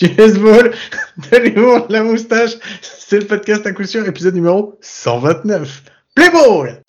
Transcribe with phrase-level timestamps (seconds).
[0.00, 0.72] du baseball,
[1.30, 2.52] de l'humour, la moustache.
[2.80, 5.82] C'est le podcast à coup sûr, épisode numéro 129.
[6.14, 6.82] Play ball!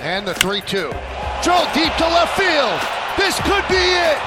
[0.00, 0.90] And the 3 2.
[1.42, 2.80] Drill deep to left field.
[3.16, 4.18] This could be it.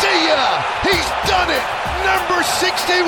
[0.00, 0.62] See ya.
[0.82, 1.64] He's done it.
[2.04, 3.04] Number 61.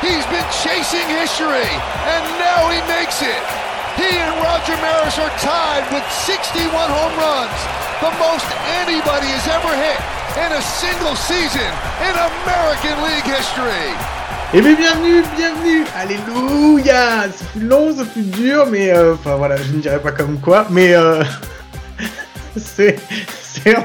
[0.00, 1.68] He's been chasing history,
[2.08, 3.42] and now he makes it.
[4.00, 7.60] He and Roger Maris are tied with 61 home runs,
[8.00, 8.48] the most
[8.80, 10.00] anybody has ever hit
[10.40, 11.70] in a single season
[12.00, 13.92] in American League history.
[14.54, 19.56] Et bien bienvenue, bienvenue, alléluia Ça fut long, ça fut dur, mais euh, enfin voilà,
[19.56, 21.22] je ne dirais pas comme quoi, mais euh,
[22.56, 22.96] c'est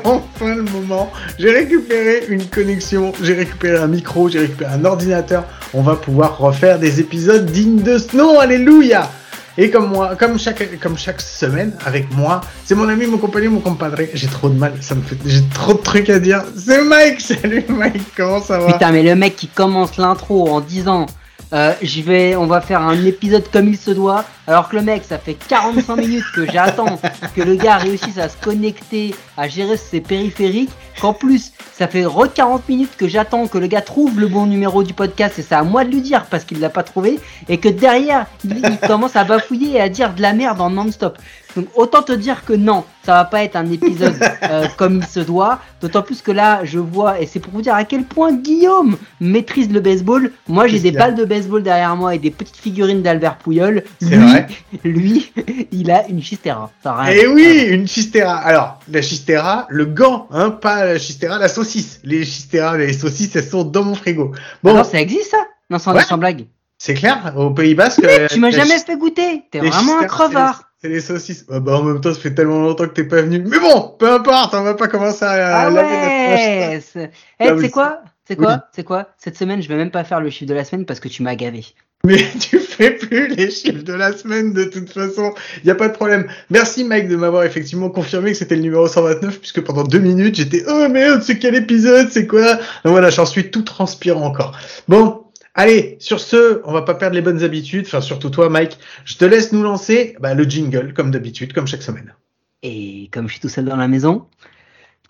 [0.05, 1.11] enfin le moment.
[1.37, 5.43] J'ai récupéré une connexion, j'ai récupéré un micro, j'ai récupéré un ordinateur.
[5.73, 9.09] On va pouvoir refaire des épisodes dignes de ce nom, alléluia
[9.57, 13.51] et comme moi, comme chaque, comme chaque semaine, avec moi, c'est mon ami, mon compagnon,
[13.51, 13.97] mon compadre.
[14.13, 16.43] J'ai trop de mal, ça me fait, j'ai trop de trucs à dire.
[16.57, 18.73] C'est Mike, salut Mike, comment ça va?
[18.73, 21.05] Putain, mais le mec qui commence l'intro en disant
[21.53, 24.25] euh, vais, on va faire un épisode comme il se doit.
[24.47, 26.99] Alors que le mec, ça fait 45 minutes que j'attends
[27.35, 30.71] que le gars réussisse à se connecter, à gérer ses périphériques.
[31.01, 34.45] Qu'en plus, ça fait re 40 minutes que j'attends que le gars trouve le bon
[34.45, 37.19] numéro du podcast et c'est à moi de lui dire parce qu'il l'a pas trouvé.
[37.49, 40.69] Et que derrière, il, il commence à bafouiller et à dire de la merde en
[40.69, 41.17] non-stop.
[41.55, 45.05] Donc autant te dire que non, ça va pas être un épisode euh, comme il
[45.05, 45.59] se doit.
[45.81, 48.97] D'autant plus que là, je vois, et c'est pour vous dire à quel point Guillaume
[49.21, 50.31] maîtrise le baseball.
[50.47, 53.83] Moi, j'ai des balles de baseball derrière moi et des petites figurines d'Albert Pouyol.
[54.01, 54.47] Vrai.
[54.83, 55.31] Lui,
[55.71, 56.71] il a une chistera.
[57.09, 58.35] Et eh oui, une chistera.
[58.37, 61.99] Alors, la chistera, le gant, hein, pas la chistera, la saucisse.
[62.03, 64.31] Les chisteras, les saucisses, elles sont dans mon frigo.
[64.63, 65.45] Bon, ah non, ça existe ça?
[65.69, 66.45] Non, sans, sans blague.
[66.77, 68.01] C'est clair, au Pays Basque.
[68.03, 69.43] Mais tu m'as jamais fait goûter.
[69.51, 70.63] T'es vraiment un crevard.
[70.81, 71.45] C'est les saucisses.
[71.47, 73.39] bah, en même temps, ça fait tellement longtemps que t'es pas venu.
[73.39, 78.01] Mais bon, peu importe, on va pas commencer à ah ouais c'est eh, quoi?
[78.27, 78.67] C'est quoi?
[78.71, 79.09] C'est quoi?
[79.17, 81.23] Cette semaine, je vais même pas faire le chiffre de la semaine parce que tu
[81.23, 81.65] m'as gavé.
[82.03, 85.33] Mais tu fais plus les chiffres de la semaine de toute façon.
[85.63, 86.27] Il y a pas de problème.
[86.49, 90.35] Merci Mike de m'avoir effectivement confirmé que c'était le numéro 129 puisque pendant deux minutes
[90.35, 92.09] j'étais oh merde c'est quel épisode?
[92.11, 94.57] C'est quoi Donc voilà j'en suis tout transpirant encore.
[94.87, 95.21] Bon
[95.57, 98.77] Allez, sur ce, on va pas perdre les bonnes habitudes, enfin surtout toi Mike.
[99.05, 102.13] Je te laisse nous lancer bah, le jingle comme d'habitude, comme chaque semaine.
[102.61, 104.25] Et comme je suis tout seul dans la maison,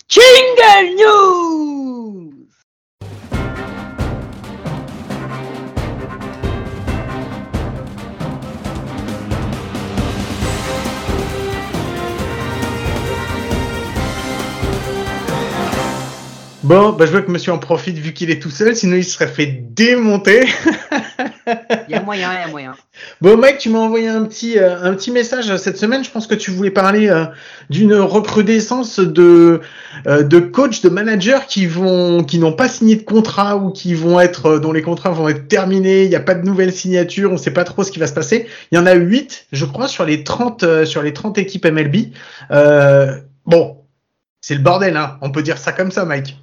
[0.08, 1.75] Jingle News
[16.66, 19.04] Bon, bah, je vois que monsieur en profite vu qu'il est tout seul, sinon il
[19.04, 20.48] serait fait démonter.
[21.88, 22.74] Il y a moyen, il y a moyen.
[23.22, 26.04] Bon, Mike, tu m'as envoyé un petit, euh, un petit message cette semaine.
[26.04, 27.26] Je pense que tu voulais parler euh,
[27.70, 29.62] d'une recrudescence de,
[30.08, 33.94] euh, de coachs, de managers qui vont, qui n'ont pas signé de contrat ou qui
[33.94, 36.06] vont être, dont les contrats vont être terminés.
[36.06, 37.30] Il n'y a pas de nouvelles signatures.
[37.30, 38.48] On ne sait pas trop ce qui va se passer.
[38.72, 42.08] Il y en a 8, je crois, sur les 30, sur les 30 équipes MLB.
[43.46, 43.78] bon,
[44.42, 45.20] c'est le bordel, hein.
[45.22, 46.40] On peut dire ça comme ça, Mike.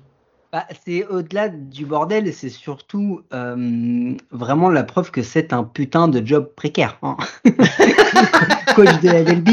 [0.52, 6.08] Bah, c'est au-delà du bordel, c'est surtout euh, vraiment la preuve que c'est un putain
[6.08, 6.98] de job précaire.
[7.02, 7.16] Hein.
[8.76, 9.48] Coach de la LB.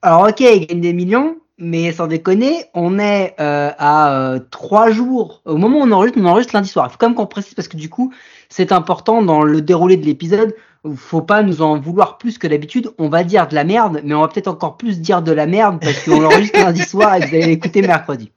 [0.00, 4.92] Alors ok, il gagne des millions, mais sans déconner, on est euh, à euh, trois
[4.92, 5.42] jours.
[5.44, 6.86] Au moment où on enregistre, on enregistre lundi soir.
[6.86, 8.12] Il faut quand même qu'on précise parce que du coup,
[8.48, 10.54] c'est important dans le déroulé de l'épisode.
[10.94, 12.92] Faut pas nous en vouloir plus que d'habitude.
[12.98, 15.46] On va dire de la merde, mais on va peut-être encore plus dire de la
[15.46, 18.30] merde parce qu'on l'enregistre lundi soir et que vous allez l'écouter mercredi.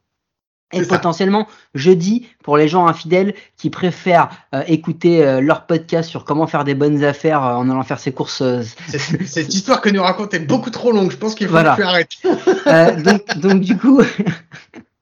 [0.74, 6.26] Et potentiellement jeudi pour les gens infidèles qui préfèrent euh, écouter euh, leur podcast sur
[6.26, 8.44] comment faire des bonnes affaires euh, en allant faire ses courses.
[9.26, 11.12] Cette histoire que nous raconte est beaucoup trop longue.
[11.12, 11.76] Je pense qu'il faut voilà.
[11.76, 13.04] que tu arrêtes.
[13.04, 14.02] donc, donc du coup,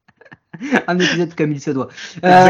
[0.88, 1.90] un épisode comme il se doit.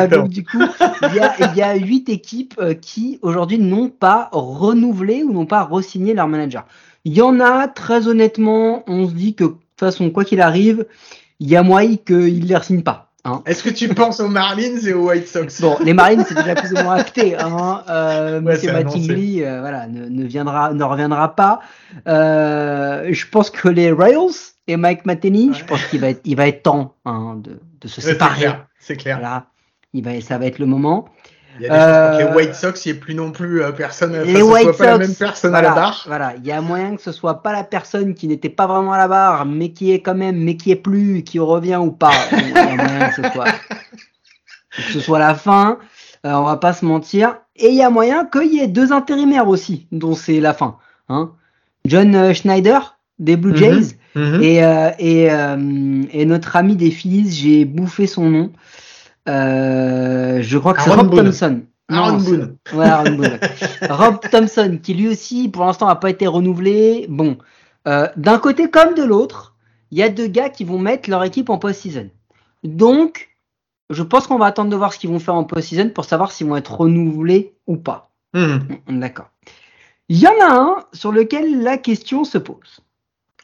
[0.10, 0.62] donc du coup,
[1.04, 6.28] il y a, huit équipes qui aujourd'hui n'ont pas renouvelé ou n'ont pas re-signé leur
[6.28, 6.66] manager.
[7.06, 10.42] Il y en a très honnêtement, on se dit que de toute façon quoi qu'il
[10.42, 10.86] arrive,
[11.40, 13.09] il y a moyen qu'ils ne les signent pas.
[13.26, 13.42] Hein.
[13.46, 16.56] Est-ce que tu penses aux Marlins et aux White Sox Bon, les Marlins c'est déjà
[16.56, 17.38] plus ou moins acté.
[17.38, 17.84] Hein.
[17.90, 21.60] Euh, Monsieur Mattingly, euh, voilà, ne, viendra, ne reviendra pas.
[22.08, 26.38] Euh, je pense que les Royals et Mike Matheny, je pense qu'il va être, il
[26.38, 28.52] va être temps hein, de, de, se séparer.
[28.80, 29.20] C'est clair.
[29.20, 29.48] Voilà,
[29.94, 31.10] il va, ça va être le moment.
[31.60, 33.72] Il y a des euh, les White Sox, il n'y a plus non plus euh,
[33.72, 36.04] personne, les White Sox, pas la même personne voilà, à la barre.
[36.08, 38.94] Voilà, il y a moyen que ce soit pas la personne qui n'était pas vraiment
[38.94, 41.92] à la barre, mais qui est quand même, mais qui est plus, qui revient ou
[41.92, 42.12] pas.
[42.32, 43.46] Il y a moyen que ce soit,
[44.76, 45.80] que ce soit la fin.
[46.26, 47.38] Euh, on va pas se mentir.
[47.56, 50.78] Et il y a moyen qu'il y ait deux intérimaires aussi, dont c'est la fin.
[51.08, 51.32] Hein.
[51.86, 53.58] John euh, Schneider des Blue mhm.
[53.58, 53.96] Jays.
[54.16, 54.44] Mhm.
[54.44, 58.52] Et, euh, et, euh, et notre ami des Phillies, j'ai bouffé son nom.
[59.30, 61.26] Euh, je crois que c'est Rob Boone.
[61.26, 61.62] Thompson.
[61.90, 62.58] Aaron Non, c'est- Boone.
[62.74, 63.40] Ouais, Aaron Boone.
[63.90, 67.06] Rob Thompson, qui lui aussi, pour l'instant, n'a pas été renouvelé.
[67.10, 67.38] Bon,
[67.88, 69.56] euh, d'un côté comme de l'autre,
[69.92, 72.10] il y a deux gars qui vont mettre leur équipe en post-season.
[72.64, 73.30] Donc,
[73.90, 76.32] je pense qu'on va attendre de voir ce qu'ils vont faire en post-season pour savoir
[76.32, 78.12] s'ils vont être renouvelés ou pas.
[78.34, 78.68] Mhm.
[78.88, 79.30] Mm, D'accord.
[80.10, 82.82] Il y en a un sur lequel la question se pose.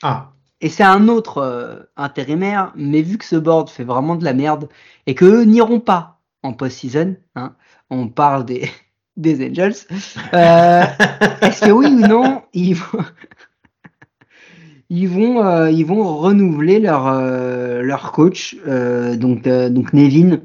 [0.04, 0.32] Ah.
[0.62, 4.34] Et c'est un autre euh, intérimaire, mais vu que ce board fait vraiment de la
[4.34, 4.70] merde
[5.06, 7.56] et qu'eux n'iront pas en post-season, hein,
[7.90, 8.70] on parle des,
[9.18, 9.76] des Angels,
[10.34, 10.84] euh,
[11.42, 13.06] est-ce que oui ou non, ils vont,
[14.90, 20.40] ils vont, euh, ils vont renouveler leur, euh, leur coach, euh, donc, euh, donc Nevin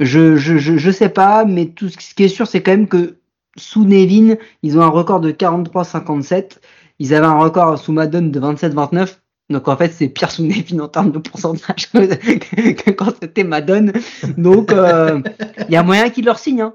[0.00, 2.88] je, je, je, je sais pas, mais tout ce qui est sûr, c'est quand même
[2.88, 3.18] que
[3.56, 6.58] sous Nevin, ils ont un record de 43-57.
[6.98, 9.16] Ils avaient un record sous Madone de 27-29.
[9.48, 13.92] Donc en fait, c'est pire sous Nevin en termes de pourcentage que quand c'était Madone.
[14.36, 15.20] Donc euh,
[15.68, 16.62] il y a moyen qu'ils leur signent.
[16.62, 16.74] Hein.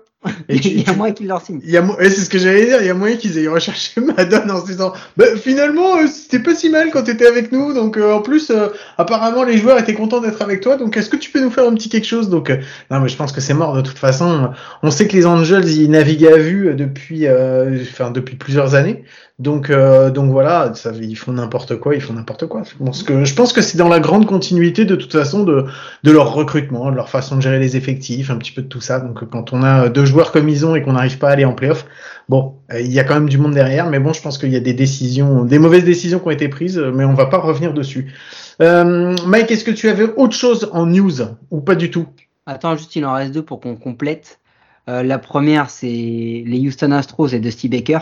[0.49, 1.61] Il y a moyen qu'ils leur signent.
[1.63, 3.99] Il y a c'est ce que j'allais dire, il y a moyen qu'ils aient recherché
[4.17, 7.73] Madone en se disant bah, finalement euh, c'était pas si mal quand t'étais avec nous
[7.73, 11.09] donc euh, en plus euh, apparemment les joueurs étaient contents d'être avec toi donc est-ce
[11.09, 12.29] que tu peux nous faire un petit quelque chose?
[12.29, 12.57] Donc euh,
[12.91, 14.51] non mais je pense que c'est mort de toute façon
[14.83, 19.03] on sait que les Angels ils naviguent à vue depuis euh, enfin depuis plusieurs années
[19.41, 20.71] donc euh, donc voilà
[21.01, 23.77] ils font n'importe quoi ils font n'importe quoi je pense que je pense que c'est
[23.77, 25.65] dans la grande continuité de toute façon de
[26.03, 28.99] leur recrutement de leur façon de gérer les effectifs un petit peu de tout ça
[28.99, 31.45] donc quand on a deux joueurs comme ils ont et qu'on n'arrive pas à aller
[31.45, 31.85] en playoff
[32.31, 34.53] Bon, euh, il y a quand même du monde derrière, mais bon, je pense qu'il
[34.53, 37.39] y a des décisions, des mauvaises décisions qui ont été prises, mais on va pas
[37.39, 38.13] revenir dessus.
[38.61, 41.11] Euh, Mike, est-ce que tu avais autre chose en news
[41.49, 42.07] ou pas du tout?
[42.45, 44.39] Attends, juste il en reste deux pour qu'on complète.
[44.87, 47.99] Euh, la première, c'est les Houston Astros et Dusty Baker.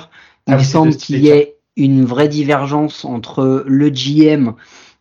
[0.49, 3.89] Il Ah me oui, c'est semble Dusty qu'il y ait une vraie divergence entre le
[3.89, 4.53] GM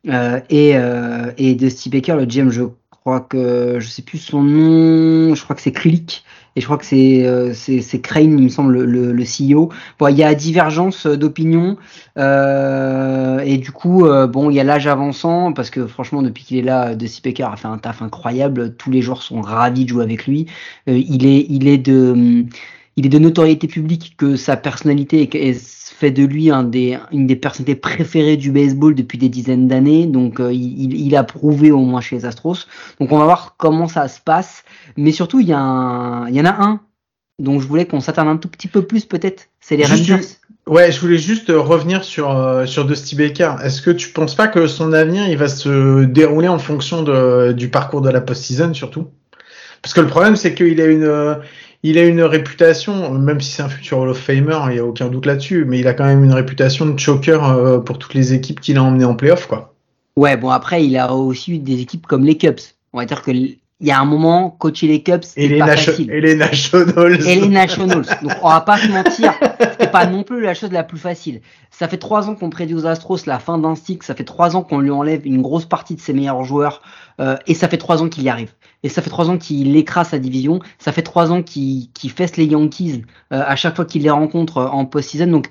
[0.09, 2.17] euh, et, euh, et Dusty Baker.
[2.17, 6.25] Le GM, je crois que je sais plus son nom, je crois que c'est Krilik.
[6.57, 9.71] Et je crois que c'est euh, c'est Crane, il me semble, le, le, le CEO.
[9.99, 11.77] Bon, il y a divergence d'opinion.
[12.19, 16.45] Euh, et du coup, euh, bon, il y a l'âge avançant, parce que franchement, depuis
[16.45, 18.75] qu'il est là, De Baker a fait un taf incroyable.
[18.77, 20.47] Tous les joueurs sont ravis de jouer avec lui.
[20.89, 22.45] Euh, il est, il est de,
[22.99, 27.27] il est de notoriété publique que sa personnalité est- fait de lui un des, une
[27.27, 30.07] des personnalités préférées du baseball depuis des dizaines d'années.
[30.07, 32.67] Donc, euh, il, il a prouvé au moins chez les Astros.
[33.01, 34.65] Donc, on va voir comment ça se passe.
[34.97, 36.81] Mais surtout, il y, a un, il y en a un
[37.41, 39.49] dont je voulais qu'on s'attarde un tout petit peu plus, peut-être.
[39.61, 40.27] C'est les Juste Rangers.
[40.67, 43.55] Ouais, je voulais juste euh, revenir sur euh, sur Dusty Baker.
[43.65, 47.53] Est-ce que tu penses pas que son avenir il va se dérouler en fonction de,
[47.53, 49.07] du parcours de la post-season surtout?
[49.83, 51.39] Parce que le problème c'est qu'il a une
[51.83, 54.85] il a une réputation, même si c'est un futur Hall of Famer, il y a
[54.85, 58.15] aucun doute là-dessus, mais il a quand même une réputation de choker euh, pour toutes
[58.15, 59.75] les équipes qu'il a emmenées en playoff quoi.
[60.17, 62.59] Ouais, bon, après, il a aussi eu des équipes comme les Cubs.
[62.93, 66.11] On va dire que il y a un moment, coacher les Cubs, c'est pas facile.
[66.11, 67.25] et les Nationals.
[67.25, 68.05] Et les Nationals.
[68.23, 69.33] Donc, on va pas se mentir,
[69.89, 71.41] pas non plus la chose la plus facile.
[71.71, 74.57] Ça fait trois ans qu'on prédit aux Astros la fin d'un cycle, ça fait trois
[74.57, 76.83] ans qu'on lui enlève une grosse partie de ses meilleurs joueurs,
[77.21, 78.53] euh, et ça fait trois ans qu'il y arrive.
[78.83, 82.11] Et ça fait trois ans qu'il écrase sa division, ça fait trois ans qu'il qu'il
[82.11, 85.27] fesse les Yankees euh, à chaque fois qu'il les rencontre euh, en post-season.
[85.27, 85.49] Donc,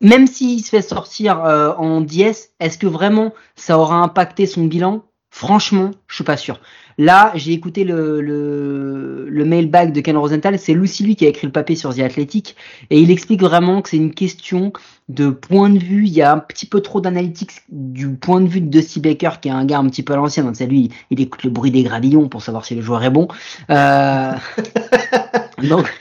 [0.00, 4.64] même s'il se fait sortir euh, en 10, est-ce que vraiment ça aura impacté son
[4.64, 5.02] bilan?
[5.30, 6.60] Franchement, je suis pas sûr.
[6.98, 11.28] Là, j'ai écouté le, le, le mailbag de Ken Rosenthal, c'est Lucy lui qui a
[11.28, 12.54] écrit le papier sur The Athletic,
[12.90, 14.72] et il explique vraiment que c'est une question
[15.08, 18.46] de point de vue, il y a un petit peu trop d'analytics du point de
[18.48, 20.90] vue de Dusty Baker, qui est un gars un petit peu à l'ancienne, c'est lui,
[21.10, 23.28] il écoute le bruit des gravillons pour savoir si le joueur est bon.
[23.70, 24.32] Euh,
[25.68, 25.92] donc,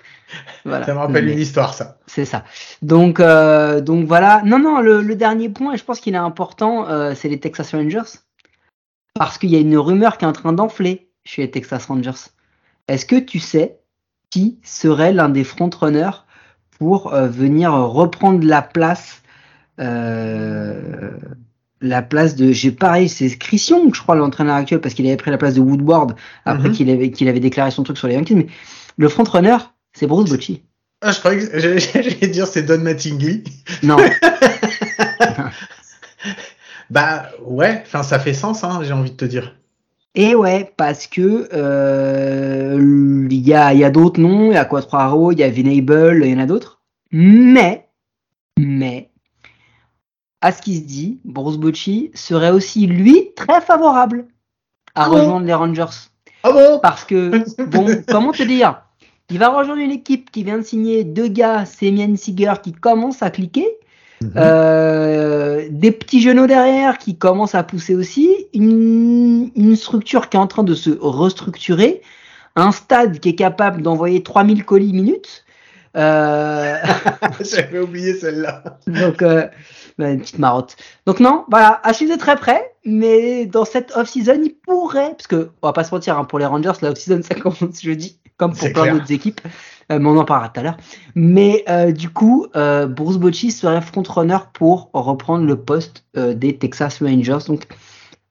[0.65, 0.85] voilà.
[0.85, 1.97] Ça me rappelle Mais- une histoire ça.
[2.07, 2.43] c'est ça.
[2.81, 4.41] Donc, euh, donc voilà.
[4.45, 7.39] Non, non, le, le dernier point, et je pense qu'il est important, euh, c'est les
[7.39, 8.19] Texas Rangers.
[9.15, 12.11] Parce qu'il y a une rumeur qui est en train d'enfler chez les Texas Rangers.
[12.87, 13.77] Est-ce que tu sais
[14.31, 16.25] qui serait l'un des frontrunners
[16.79, 19.21] pour euh, venir reprendre la place
[19.79, 21.11] euh,
[21.81, 25.17] la place de j'ai pareil c'est Chris Young je crois l'entraîneur actuel parce qu'il avait
[25.17, 26.15] pris la place de Woodward
[26.45, 26.75] après Mhm.
[26.75, 28.47] qu'il avait qu'il avait déclaré son truc sur les Yankees mais
[28.97, 29.57] le frontrunner
[29.93, 30.61] c'est Bruce Bochy
[31.01, 33.43] Ah, je croyais que j'allais dire c'est Don Mattingly.
[33.81, 33.97] non
[36.93, 39.55] Bah ouais, enfin ça fait sens, hein, j'ai envie de te dire.
[40.13, 44.65] Et ouais, parce que euh, il y a, y a d'autres noms, il y a
[44.65, 46.81] Quattraro, il y a Venable, il y en a d'autres.
[47.11, 47.89] Mais,
[48.59, 49.09] mais,
[50.41, 54.27] à ce qui se dit, Bruce Bocci serait aussi, lui, très favorable
[54.93, 55.97] à Ah bon rejoindre les Rangers.
[56.43, 56.79] Ah bon?
[56.79, 58.83] Parce que, bon, comment te dire?
[59.31, 63.23] Il va rejoindre une équipe qui vient de signer deux gars, Semien Seager, qui commence
[63.23, 63.65] à cliquer.
[64.23, 64.31] Mhm.
[64.35, 70.39] Euh, des petits genoux derrière qui commencent à pousser aussi, une, une, structure qui est
[70.39, 72.01] en train de se restructurer,
[72.55, 75.43] un stade qui est capable d'envoyer 3000 colis minutes.
[75.95, 76.77] Euh...
[77.41, 78.79] J'avais oublié celle-là.
[78.87, 79.47] Donc, euh,
[79.97, 80.75] bah, une petite marotte.
[81.05, 85.27] Donc non, voilà, à suivre de très près, mais dans cette off-season, il pourrait, parce
[85.27, 88.19] que on va pas se mentir, hein, pour les Rangers, la off-season ça commence jeudi,
[88.37, 89.41] comme pour plein d'autres équipes.
[89.91, 90.77] Euh, mais on en parlera tout à l'heure.
[91.15, 97.01] Mais euh, du coup, euh, Bruce Bochy serait front-runner pour reprendre le poste des Texas
[97.01, 97.45] Rangers.
[97.47, 97.67] Donc,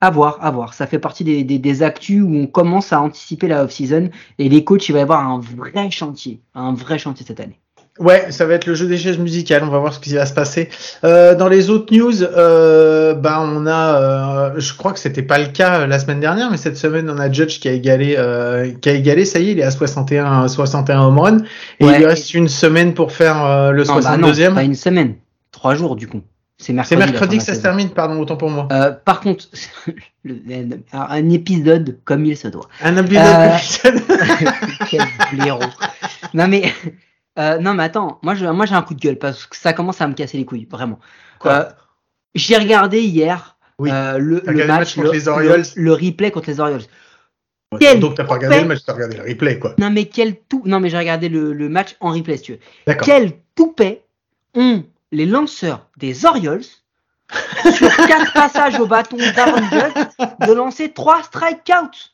[0.00, 0.75] à voir, à voir.
[0.75, 4.49] Ça fait partie des, des, des actus où on commence à anticiper la off-season et
[4.49, 7.62] les coachs, il va y avoir un vrai chantier, un vrai chantier cette année.
[7.99, 9.62] Ouais, ça va être le jeu des chaises musicales.
[9.64, 10.70] On va voir ce qui va se passer.
[11.04, 15.38] Euh, dans les autres news, euh, bah on a, euh, je crois que c'était pas
[15.38, 18.14] le cas euh, la semaine dernière, mais cette semaine on a Judge qui a égalé,
[18.16, 19.26] euh, qui a égalé.
[19.26, 21.37] Ça y est, il est à 61, 61 home run
[21.80, 24.49] et il lui reste une semaine pour faire euh, le 62e.
[24.49, 25.16] Bah pas une semaine,
[25.50, 26.22] trois jours du coup.
[26.56, 28.68] C'est mercredi, mercrudi que ça se termine, pardon, autant pour moi.
[28.70, 29.46] Euh, par contre,
[30.92, 32.68] un épisode comme il se doit.
[32.82, 34.54] Un épisode comme il se doit.
[34.90, 35.61] Quel blaireau.
[36.34, 36.72] Non mais
[37.38, 39.72] euh, non, mais attends, moi, je, moi j'ai un coup de gueule parce que ça
[39.72, 40.98] commence à me casser les couilles, vraiment.
[41.46, 41.64] Euh,
[42.34, 45.64] j'ai regardé hier euh, le, le, match, contre les Orioles.
[45.74, 46.82] Le, replay contre les Orioles.
[47.72, 49.74] Ouais, donc t'as pas regardé le match, t'as regardé le replay, quoi.
[49.78, 50.62] Non, mais quel tout.
[50.66, 52.94] Non, mais j'ai regardé le, le, match en replay, si tu veux.
[53.02, 54.04] Quel toupet
[54.54, 56.64] ont les lanceurs des Orioles
[57.74, 59.62] sur quatre passages au bâton d'Aaron
[60.46, 62.10] de lancer trois strikeouts?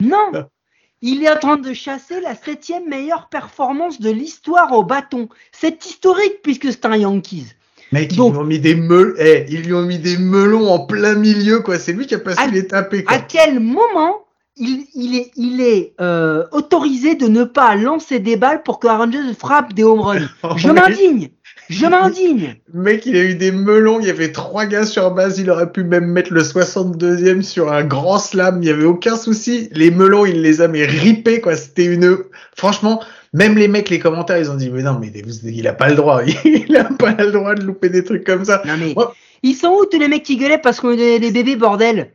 [0.00, 0.30] Non,
[1.02, 5.28] il est en train de chasser la septième meilleure performance de l'histoire au bâton.
[5.52, 7.46] C'est historique puisque c'est un Yankees.
[7.92, 10.80] Mec, ils lui ont mis des melons, eh, ils lui ont mis des melons en
[10.80, 11.78] plein milieu, quoi.
[11.78, 13.04] C'est lui qui a passé les tapés.
[13.06, 14.24] À quel moment
[14.56, 18.88] il, il est, il est euh, autorisé de ne pas lancer des balles pour que
[18.88, 20.28] Rangers frappe des home runs?
[20.56, 21.30] Je m'indigne.
[21.68, 22.56] Je m'indigne.
[22.72, 25.72] Mec, il a eu des melons, il y avait trois gars sur base, il aurait
[25.72, 29.68] pu même mettre le 62e sur un grand slam, il y avait aucun souci.
[29.72, 31.56] Les melons, il les a mais ripés, quoi.
[31.56, 32.18] C'était une,
[32.56, 35.88] franchement, même les mecs, les commentaires, ils ont dit, mais non, mais il a pas
[35.88, 38.62] le droit, il a pas le droit de louper des trucs comme ça.
[38.64, 38.94] Non, mais,
[39.42, 42.12] ils sont où tous les mecs qui gueulaient parce qu'on est des bébés, bordel?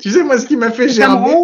[0.00, 1.34] Tu sais, moi, ce qui m'a fait gerber.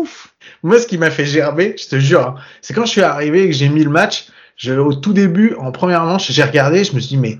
[0.62, 3.42] Moi, ce qui m'a fait gerber, je te jure, hein, c'est quand je suis arrivé
[3.44, 6.84] et que j'ai mis le match, je, au tout début, en première manche, j'ai regardé,
[6.84, 7.38] je me suis dit, mais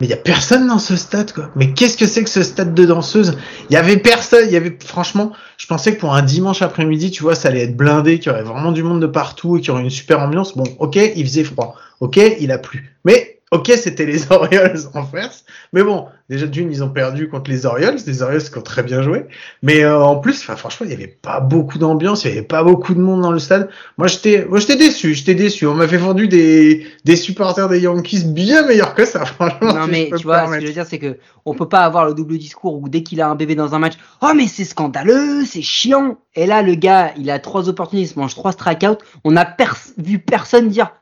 [0.00, 1.50] mais il y a personne dans ce stade quoi.
[1.56, 3.36] Mais qu'est-ce que c'est que ce stade de danseuse?
[3.68, 7.10] Il y avait personne, il y avait franchement, je pensais que pour un dimanche après-midi,
[7.10, 9.60] tu vois, ça allait être blindé, qu'il y aurait vraiment du monde de partout et
[9.60, 10.56] qu'il y aurait une super ambiance.
[10.56, 11.74] Bon, OK, il faisait froid.
[12.00, 12.96] OK, il a plu.
[13.04, 17.50] Mais Ok, c'était les Orioles en face, mais bon, déjà d'une, ils ont perdu contre
[17.50, 19.26] les Orioles, les Orioles qui ont très bien joué,
[19.64, 22.42] mais euh, en plus, enfin franchement, il y avait pas beaucoup d'ambiance, il y avait
[22.42, 23.68] pas beaucoup de monde dans le stade.
[23.98, 25.66] Moi, j'étais, moi, j'étais déçu, j'étais déçu.
[25.66, 29.74] On m'avait vendu des des supporters des Yankees bien meilleurs que ça, franchement.
[29.74, 32.06] Non mais tu vois, ce que je veux dire, c'est que on peut pas avoir
[32.06, 34.64] le double discours où dès qu'il a un bébé dans un match, oh mais c'est
[34.64, 36.18] scandaleux, c'est chiant.
[36.36, 38.98] Et là, le gars, il a trois opportunités, il se mange trois strikeouts.
[39.24, 39.56] On a
[39.98, 40.92] vu personne dire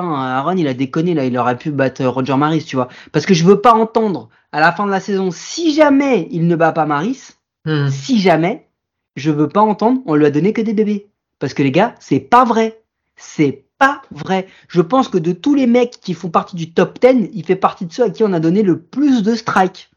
[0.00, 2.88] Aaron, il a déconné, là, il aurait pu battre Roger Maris, tu vois.
[3.12, 6.46] Parce que je veux pas entendre, à la fin de la saison, si jamais il
[6.46, 7.32] ne bat pas Maris,
[7.64, 7.88] hmm.
[7.88, 8.68] si jamais,
[9.16, 11.08] je veux pas entendre, on lui a donné que des bébés.
[11.38, 12.82] Parce que les gars, c'est pas vrai.
[13.16, 14.46] C'est pas vrai.
[14.68, 17.56] Je pense que de tous les mecs qui font partie du top 10, il fait
[17.56, 19.90] partie de ceux à qui on a donné le plus de strikes.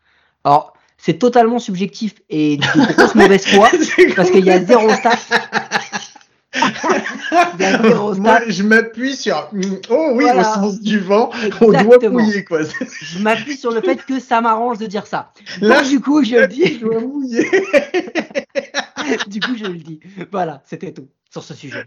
[0.43, 3.69] Alors, c'est totalement subjectif et de grosse mauvaise foi,
[4.15, 5.17] parce qu'il y a zéro stats.
[8.17, 9.51] Moi, je m'appuie sur
[9.89, 11.29] oh oui au sens du vent,
[11.61, 12.61] on doit mouiller quoi.
[12.63, 15.31] je m'appuie sur le fait que ça m'arrange de dire ça.
[15.61, 16.79] Là, du coup, je le dis.
[16.79, 17.47] Je dois mouiller.
[19.27, 19.99] du coup, je le dis.
[20.31, 21.85] Voilà, c'était tout sur ce sujet.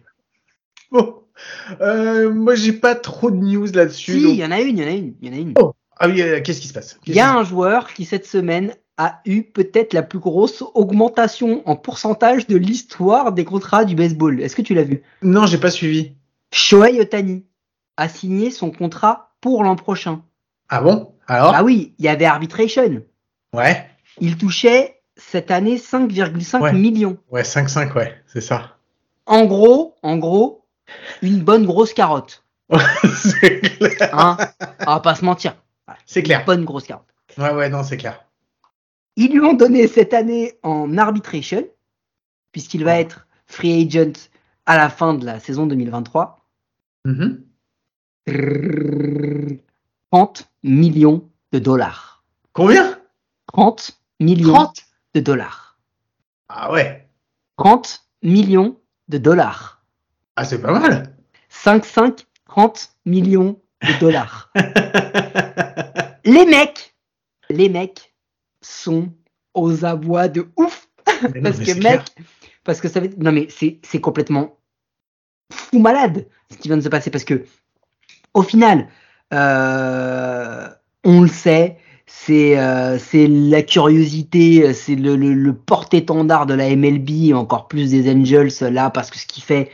[0.92, 1.22] Bon,
[1.80, 4.12] euh, moi j'ai pas trop de news là-dessus.
[4.12, 5.40] Si, il y en a une, il y en a une, il y en a
[5.40, 5.54] une.
[5.58, 5.72] Oh.
[5.98, 6.98] Ah oui, euh, qu'est-ce qui se passe?
[7.06, 11.62] Il y a un joueur qui cette semaine a eu peut-être la plus grosse augmentation
[11.68, 14.40] en pourcentage de l'histoire des contrats du baseball.
[14.40, 15.02] Est-ce que tu l'as vu?
[15.22, 16.12] Non, j'ai pas suivi.
[16.52, 17.44] Shohei Otani
[17.96, 20.22] a signé son contrat pour l'an prochain.
[20.68, 21.12] Ah bon?
[21.26, 21.54] Alors?
[21.54, 23.02] Ah oui, il y avait arbitration.
[23.54, 23.86] Ouais.
[24.20, 27.18] Il touchait cette année 5,5 millions.
[27.30, 28.76] Ouais, 5,5, ouais, c'est ça.
[29.26, 30.64] En gros, en gros,
[31.22, 32.44] une bonne grosse carotte.
[33.14, 34.18] c'est clair.
[34.18, 34.36] Hein?
[34.86, 35.54] On va pas se mentir.
[36.06, 36.40] C'est clair.
[36.40, 37.08] Une bonne grosse carotte.
[37.38, 38.24] Ouais, ouais, non, c'est clair.
[39.16, 41.66] Ils lui ont donné cette année en arbitration,
[42.52, 44.28] puisqu'il va être free agent
[44.66, 46.46] à la fin de la saison 2023.
[50.10, 52.24] 30 millions de dollars.
[52.52, 52.98] Combien?
[53.52, 54.72] 30 millions
[55.14, 55.78] de dollars.
[56.48, 57.08] Ah ouais
[57.56, 58.78] 30 millions
[59.08, 59.84] de dollars.
[60.36, 61.16] Ah, c'est pas mal
[61.48, 64.50] 5, 5, 30 millions de dollars.
[66.24, 66.92] Les mecs
[67.52, 68.11] les mecs
[68.62, 69.10] sont
[69.54, 70.88] aux abois de ouf.
[71.34, 72.04] Non, parce que mec, clair.
[72.64, 74.56] parce que ça être- non mais c'est c'est complètement
[75.52, 77.44] fou malade ce qui vient de se passer parce que
[78.34, 78.88] au final,
[79.32, 80.68] euh,
[81.04, 81.76] on le sait,
[82.06, 87.90] c'est euh, c'est la curiosité, c'est le, le, le porte-étendard de la MLB, encore plus
[87.90, 89.70] des Angels là, parce que ce qu'il fait,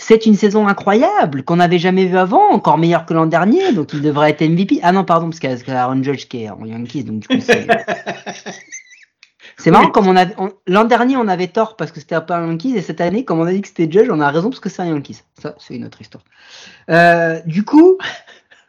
[0.00, 3.92] c'est une saison incroyable qu'on n'avait jamais vue avant, encore meilleure que l'an dernier, donc
[3.92, 4.78] il devrait être MVP.
[4.82, 7.28] Ah non, pardon, parce qu'il y a- Aaron Judge qui est en Yankees, donc du
[7.28, 7.66] coup c'est.
[9.58, 9.92] C'est marrant, Oui.
[9.92, 10.34] comme on avait
[10.66, 13.24] l'an dernier on avait tort parce que c'était un peu un Yankees et cette année
[13.24, 15.22] comme on a dit que c'était Judge, on a raison parce que c'est un Yankees.
[15.42, 16.22] Ça c'est une autre histoire.
[16.90, 17.98] Euh, du coup,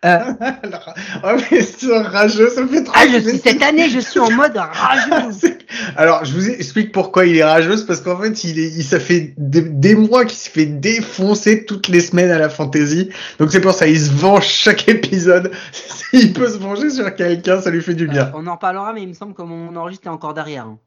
[0.06, 0.20] euh,
[0.64, 4.00] Alors, oh, mais c'est rageux, ça me fait trop ah, je suis, cette année je
[4.00, 5.58] suis en mode rageux.
[5.98, 9.00] Alors, je vous explique pourquoi il est rageux, parce qu'en fait, il est, il, ça
[9.00, 13.10] fait des, des mois qu'il se fait défoncer toutes les semaines à la fantasy.
[13.40, 15.52] Donc c'est pour ça, il se venge chaque épisode.
[15.72, 18.28] S'il peut se venger sur quelqu'un, ça lui fait du bien.
[18.28, 20.66] Euh, on en reparlera mais il me semble que mon enregistre est encore derrière.
[20.66, 20.80] hein.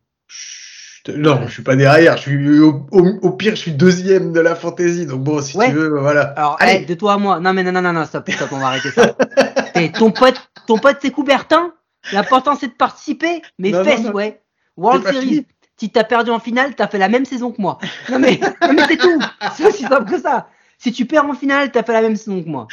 [1.08, 2.16] Non, je suis pas derrière.
[2.16, 5.06] Je suis au, au- au pire, je suis deuxième de la fantasy.
[5.06, 5.68] Donc bon, si Ouais.
[5.68, 6.22] tu veux, voilà.
[6.36, 6.72] Alors, Allez.
[6.80, 7.40] hey, de toi à moi.
[7.40, 9.14] Non, mais non, non, non, non, stop, stop, on va arrêter ça.
[9.98, 11.72] Ton pote, ton pote, c'est Coubertin.
[12.12, 13.42] L'important, c'est de participer.
[13.58, 14.12] Mais Non, fesses, non.
[14.12, 14.40] ouais.
[14.76, 15.46] World Series.
[15.78, 17.78] Si t'as perdu en finale, t'as fait la même saison que moi.
[18.10, 19.18] Non, mais, non, mais c'est tout.
[19.56, 20.46] C'est aussi simple que ça.
[20.78, 22.68] Si tu perds en finale, t'as fait la même saison que moi.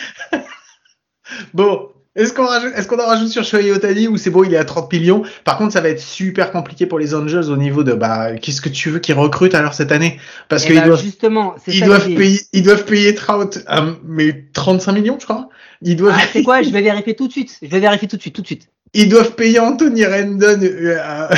[1.54, 4.54] Bon, est-ce qu'on rajoute, est-ce qu'on en rajoute sur Shohei Otani ou c'est bon, il
[4.54, 5.24] est à 30 millions?
[5.46, 8.62] Par contre, ça va être super compliqué pour les Angels au niveau de bah, qu'est-ce
[8.62, 10.20] que tu veux qu'ils recrutent alors cette année?
[10.50, 14.46] Parce Eh qu'ils ben, doivent, justement, ils doivent payer, ils doivent payer Trout, euh, mais
[14.54, 15.50] 35 millions, je crois.
[15.82, 16.62] Ils doivent, Ah, c'est quoi?
[16.62, 17.58] Je vais vérifier tout de suite.
[17.62, 18.68] Je vais vérifier tout de suite, tout de suite.
[18.94, 20.98] Ils doivent payer Anthony Rendon euh,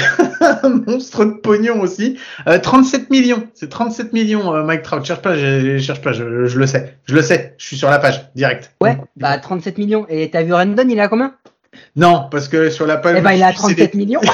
[0.64, 2.18] un monstre de pognon aussi.
[2.48, 5.04] Euh, 37 millions, c'est 37 millions, euh, Mike Trout.
[5.04, 7.56] Cherche pas, je, cherche pas, je, je le sais, je le sais.
[7.58, 8.72] Je suis sur la page direct.
[8.82, 10.06] Ouais, bah 37 millions.
[10.10, 11.34] Et t'as vu Rendon, il a combien?
[11.96, 13.16] Non, parce que sur la page.
[13.20, 14.22] Eh ben, il a je suis, c'est les- 37 millions.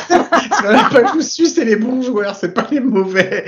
[0.58, 3.46] Sur la page où je suis, c'est les bons joueurs, c'est pas les mauvais.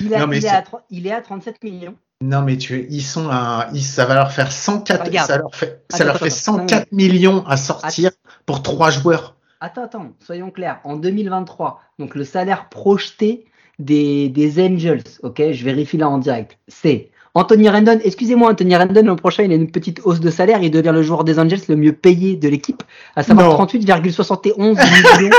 [0.00, 1.94] Il, a- Non, mais il est à, tro- il est à 37 millions.
[2.22, 5.28] Non, mais tu, ils sont à, ils, ça va leur faire 104, Regarde.
[5.28, 6.66] ça leur fait, ça Attends, leur fait attends.
[6.68, 8.10] 104 millions à sortir
[8.46, 9.34] pour trois joueurs.
[9.60, 10.80] Attends, attends, soyons clairs.
[10.84, 13.46] En 2023, donc le salaire projeté
[13.78, 17.98] des, des Angels, ok, je vérifie là en direct, c'est Anthony Rendon.
[18.04, 20.62] Excusez-moi, Anthony Rendon, l'an prochain, il a une petite hausse de salaire.
[20.62, 22.82] Il devient le joueur des Angels le mieux payé de l'équipe,
[23.16, 23.66] à savoir Non.
[23.66, 24.56] 38,71
[25.18, 25.30] millions.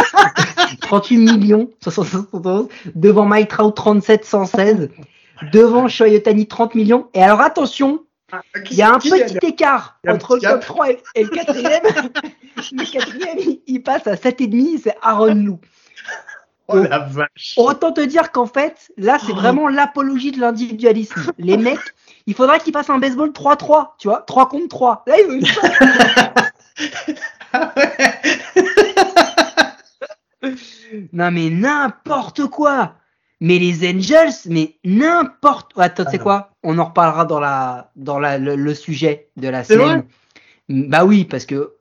[0.81, 4.89] 38 millions, 71, devant Mike Trout 37, 116,
[5.53, 7.07] devant Shohei Ohtani 30 millions.
[7.13, 8.01] Et alors attention,
[8.71, 10.65] il y a un petit écart entre le top gap.
[10.65, 11.83] 3 et, le quatrième.
[12.71, 15.59] le quatrième, il, passe à 7,5, c'est Aaron Lou.
[16.67, 17.53] Oh la vache.
[17.57, 19.35] Autant te dire qu'en fait, là, c'est Oh.
[19.35, 21.31] vraiment l'apologie de l'individualisme.
[21.37, 21.79] Les mecs,
[22.25, 25.03] il faudrait qu'ils fassent un baseball 3-3, tu vois, 3 contre 3.
[25.05, 25.69] Là, ils ont une chance.
[31.13, 32.95] Non, mais n'importe quoi.
[33.41, 35.71] Mais les Angels, mais n'importe.
[35.77, 36.23] Attends, tu sais Ah non.
[36.23, 36.49] quoi?
[36.63, 40.05] On en reparlera dans la dans la, le, le sujet de la C'est semaine.
[40.69, 41.73] Bah oui, parce que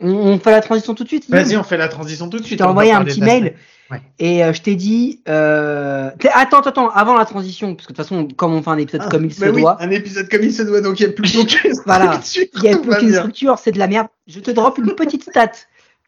[0.00, 1.28] on, on fait la transition tout de suite.
[1.28, 2.58] Vas-y, on fait la transition tout de Je suite.
[2.58, 3.54] t'ai on va envoyé un petit mail.
[3.90, 4.00] Ouais.
[4.18, 5.20] et euh, je t'ai dit.
[5.28, 6.10] Euh...
[6.32, 9.02] Attends, attends, avant la transition, parce que de toute façon, comme on fait un épisode
[9.04, 11.06] Ah, comme il se bah oui, doit, un épisode comme il se doit, donc il
[11.06, 12.20] n'y a plus aucune Voilà.
[12.22, 13.18] structure, il n'y a plus bien.
[13.20, 14.06] structure, c'est de la merde.
[14.26, 15.52] Je te drop une petite stat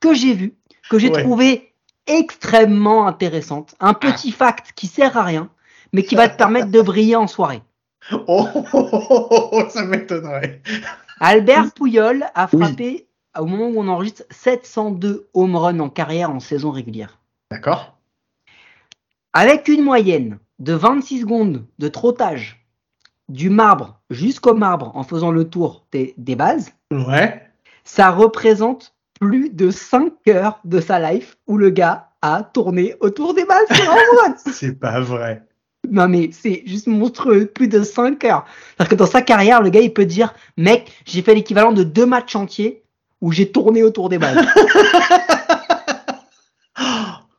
[0.01, 0.55] que j'ai vue,
[0.89, 1.23] que j'ai Ouais.
[1.23, 1.75] trouvée
[2.07, 3.75] extrêmement intéressante.
[3.81, 5.49] Un petit fact qui sert à rien,
[5.93, 7.63] mais qui va te permettre de briller en soirée.
[8.29, 10.63] Oh, oh, oh, oh, oh, ça m'étonnerait.
[11.19, 16.39] Albert Pouyol a frappé, au moment où on enregistre, 702 home runs en carrière en
[16.39, 17.19] saison régulière.
[17.51, 17.97] D'accord.
[19.33, 22.65] Avec une moyenne de 26 secondes de trottage
[23.29, 27.43] du marbre jusqu'au marbre en faisant le tour des, des bases, Ouais.
[27.83, 33.35] ça représente plus de 5 heures de sa life où le gars a tourné autour
[33.35, 34.35] des sur run.
[34.53, 35.43] C'est pas vrai.
[35.89, 38.45] Non mais c'est juste monstrueux, plus de 5 heures.
[38.77, 41.85] C'est-à-dire que dans sa carrière, le gars il peut dire, mec, j'ai fait l'équivalent de
[41.85, 42.83] deux matchs entiers
[43.21, 44.37] où j'ai tourné autour des bases.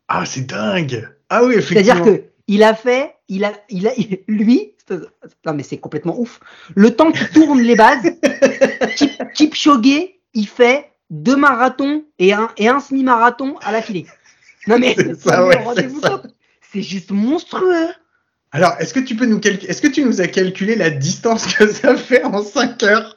[0.10, 1.08] Ah, c'est dingue.
[1.30, 1.94] Ah oui, effectivement.
[2.06, 3.92] C'est-à-dire que il a fait, il a, il a,
[4.28, 5.02] lui, c'est-
[5.46, 6.40] non mais c'est complètement ouf.
[6.76, 8.10] Le temps qu'il tourne les bases,
[8.96, 14.08] Kip- Kipchoge, il fait deux marathons et un et un semi-marathon à la filée.
[14.68, 16.02] Non mais C'est ouais, rendez-vous
[16.82, 17.90] juste monstrueux.
[18.52, 21.54] Alors, est-ce que tu peux nous calculer, est-ce que tu nous as calculé la distance
[21.54, 23.16] que ça fait en 5 heures?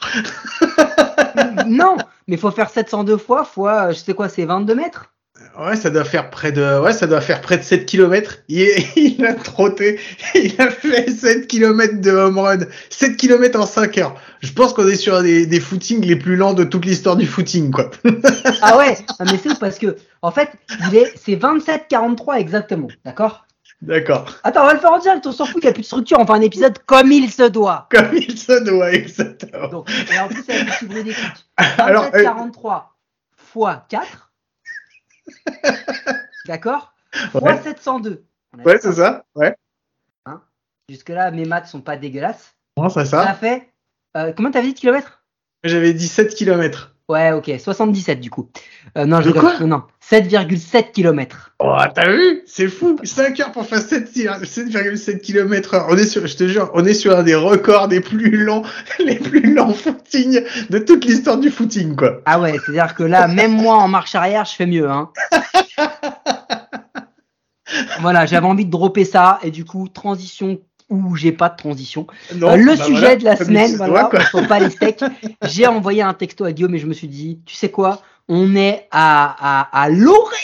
[1.66, 5.12] Non, mais faut faire 702 fois fois, euh, je sais quoi, c'est 22 mètres.
[5.58, 8.38] Ouais, ça doit faire près de, ouais, ça doit faire près de 7 km.
[8.48, 9.98] Il, il a trotté,
[10.34, 12.58] il a fait 7 km de home run.
[12.88, 14.14] 7 km en 5 heures.
[14.40, 17.26] Je pense qu'on est sur des, des footings les plus lents de toute l'histoire du
[17.26, 17.90] footing, quoi.
[18.62, 20.50] ah ouais, mais c'est parce que, en fait,
[20.88, 23.46] il est, c'est 27-43 exactement, d'accord?
[23.82, 24.36] D'accord.
[24.44, 25.86] Attends, on va le faire en direct, on s'en fout, il n'y a plus de
[25.86, 27.88] structure, on fait un épisode comme il se doit.
[27.90, 29.68] Comme il se doit, exactement.
[29.68, 31.46] Donc, et en plus, avec d'écoute.
[31.56, 32.96] Alors, euh, 43
[33.34, 34.29] fois 4.
[36.46, 36.92] D'accord?
[37.32, 37.62] Fois Ouais.
[37.62, 38.24] 702.
[38.54, 39.24] On a Ouais, dit c'est ça.
[39.34, 39.54] Ouais.
[40.88, 42.56] Jusque-là, mes maths sont pas dégueulasses.
[42.76, 43.70] Bon, c'est Ça fait.
[44.16, 45.22] Euh, combien t'avais dit de kilomètres?
[45.62, 46.96] J'avais dit 7 km.
[47.10, 48.48] Ouais, ok, 77 du coup.
[48.96, 51.56] Euh, non, je quoi Non, non, 7,7 km.
[51.58, 52.42] Oh, t'as vu?
[52.46, 55.86] C'est fou 5 heures pour faire 7 7,7 km heure.
[55.90, 58.62] On est sur, je te jure, on est sur un des records des plus longs,
[59.00, 62.20] les plus longs footings de toute l'histoire du footing, quoi.
[62.26, 64.88] Ah ouais, c'est-à-dire que là, même moi en marche arrière, je fais mieux.
[64.88, 65.10] Hein.
[68.00, 72.06] voilà, j'avais envie de dropper ça et du coup, transition ou j'ai pas de transition.
[72.34, 74.70] Non, Euh, le bah sujet voilà, de la semaine, il se voilà, on pas les
[74.70, 75.04] steaks.
[75.48, 78.54] J'ai envoyé un texto à Guillaume et je me suis dit, tu sais quoi, on
[78.56, 80.36] est à, à, à l'orée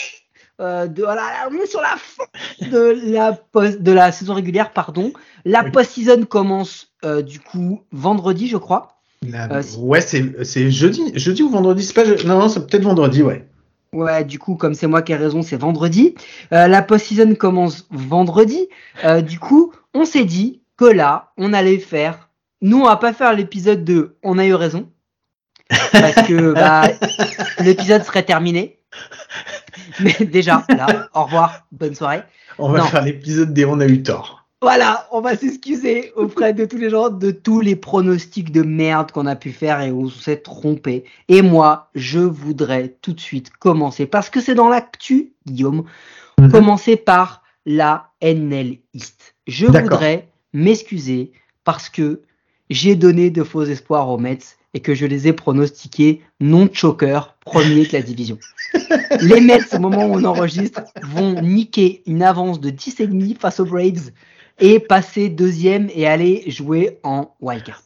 [0.59, 2.23] euh, de, voilà, on est sur la fin
[2.71, 5.11] de la, post- de la saison régulière, pardon.
[5.45, 5.71] La Oui.
[5.71, 8.93] post-season commence euh, du coup vendredi, je crois.
[9.29, 11.83] La- Ouais, c'est c'est jeudi, jeudi ou vendredi?
[11.83, 13.46] C'est pas non, non, c'est peut-être vendredi, ouais.
[13.93, 16.15] Ouais, du coup, comme c'est moi qui ai raison, c'est vendredi.
[16.53, 18.67] Euh, la post-season commence vendredi.
[19.05, 22.29] Euh, du coup, on s'est dit que là, on allait faire.
[22.61, 24.89] Nous, on va pas faire l'épisode de On a eu raison.
[25.91, 26.83] Parce que bah,
[27.59, 28.79] l'épisode serait terminé.
[29.99, 32.23] Mais déjà, là, au revoir, bonne soirée.
[32.57, 32.85] On va Non.
[32.85, 34.46] faire l'épisode des on a eu tort.
[34.61, 39.11] Voilà, on va s'excuser auprès de tous les gens de tous les pronostics de merde
[39.11, 41.03] qu'on a pu faire et où on s'est trompé.
[41.27, 45.83] Et moi, je voudrais tout de suite commencer, parce que c'est dans l'actu, Guillaume,
[46.39, 46.51] Mhm.
[46.51, 49.35] commencer par la NL East.
[49.45, 51.31] Je voudrais m'excuser
[51.63, 52.21] parce que
[52.71, 54.39] j'ai donné de faux espoirs aux Mets
[54.73, 58.39] et que je les ai pronostiqués non choker, premier de la division.
[59.21, 63.65] Les Mets, au moment où on enregistre, vont niquer une avance de 10,5 face aux
[63.65, 64.11] Braves
[64.59, 67.83] et passer deuxième et aller jouer en wildcard.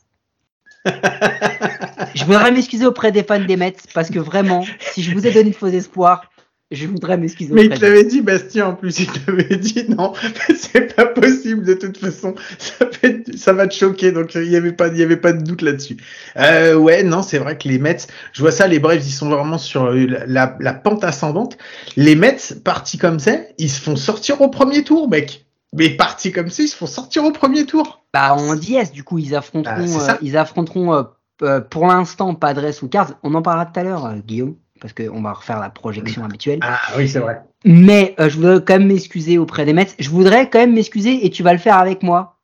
[2.16, 5.32] Je voudrais m'excuser auprès des fans des Mets parce que vraiment, si je vous ai
[5.32, 6.26] donné de faux espoirs,
[6.72, 7.78] je voudrais m'excuser Mais il d'eux.
[7.78, 10.14] t'avait dit, Bastien, en plus, il t'avait dit non,
[10.56, 14.52] c'est pas possible de toute façon, ça, fait- ça va te choquer, donc euh, il
[14.52, 15.98] y avait pas, il y avait pas de doute là-dessus.
[16.38, 17.98] Euh, ouais, non, c'est vrai que les Mets,
[18.34, 21.58] je vois ça, les Braves, ils sont vraiment sur la, la, la pente ascendante.
[21.98, 25.46] Les Mets, partis comme ça, ils se font sortir au premier tour, mec.
[25.74, 28.04] Mais partis comme ça, ils se font sortir au premier tour.
[28.14, 30.14] Bah, en DS, du coup, ils affronteront, Ah, ça.
[30.14, 31.04] euh, ils affronteront euh,
[31.44, 33.14] euh, pour l'instant Padres ou Cards.
[33.24, 36.60] On en parlera tout à l'heure, euh, Guillaume, parce qu'on va refaire la projection habituelle.
[36.62, 37.42] Ah oui, c'est vrai.
[37.64, 39.88] Mais euh, je voudrais quand même m'excuser auprès des Mets.
[39.98, 42.40] Je voudrais quand même m'excuser et tu vas le faire avec moi.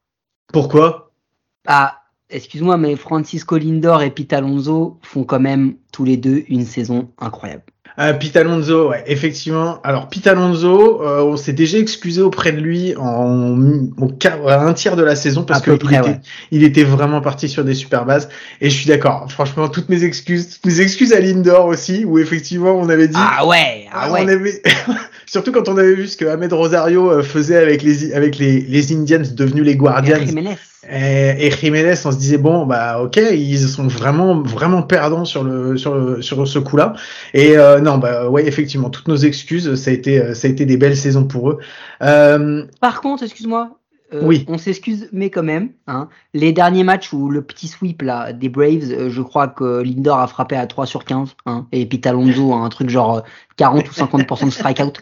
[0.54, 1.12] Pourquoi?
[1.68, 6.64] Ah, excuse-moi, mais Francisco Lindor et Pete Alonso font quand même tous les deux une
[6.66, 7.64] saison incroyable.
[8.00, 9.80] Euh, Pete Alonso, ouais, effectivement.
[9.84, 13.58] Alors Pete Alonso, euh, on s'est déjà excusé auprès de lui en
[13.98, 16.10] au quart- à un tiers de la saison parce À peu que près, il, était,
[16.10, 16.20] ouais.
[16.52, 18.30] il était vraiment parti sur des super bases.
[18.62, 19.26] Et je suis d'accord.
[19.32, 23.18] Franchement, toutes mes excuses, toutes mes excuses à Lindor aussi, où effectivement on avait dit.
[23.18, 24.22] Ah ouais, ah Ah, ouais.
[24.24, 24.62] on avait...
[25.26, 28.62] Surtout quand on avait vu ce que Ahmed Rosario euh, faisait avec les avec les,
[28.62, 30.18] les Indians devenus les Guardians.
[30.90, 35.44] Et, et Jiménez, on se disait bon bah ok, ils sont vraiment vraiment perdants sur
[35.44, 36.94] le sur le, sur ce coup-là.
[37.34, 40.52] Et euh, non bah ouais effectivement toutes nos excuses, ça a été euh, ça a
[40.52, 41.60] été des belles saisons pour eux.
[42.02, 43.72] Euh, Par contre, excuse-moi.
[44.14, 44.46] Euh, Oui.
[44.48, 45.72] On s'excuse, mais quand même.
[45.88, 49.82] Hein, les derniers matchs où le petit sweep là des Braves, euh, je crois que
[49.82, 53.18] Lindor a frappé à 3 sur 15, hein, et Pete Alonso a un truc genre
[53.18, 53.22] euh,
[53.58, 54.94] 40 ou 50% de strikeout.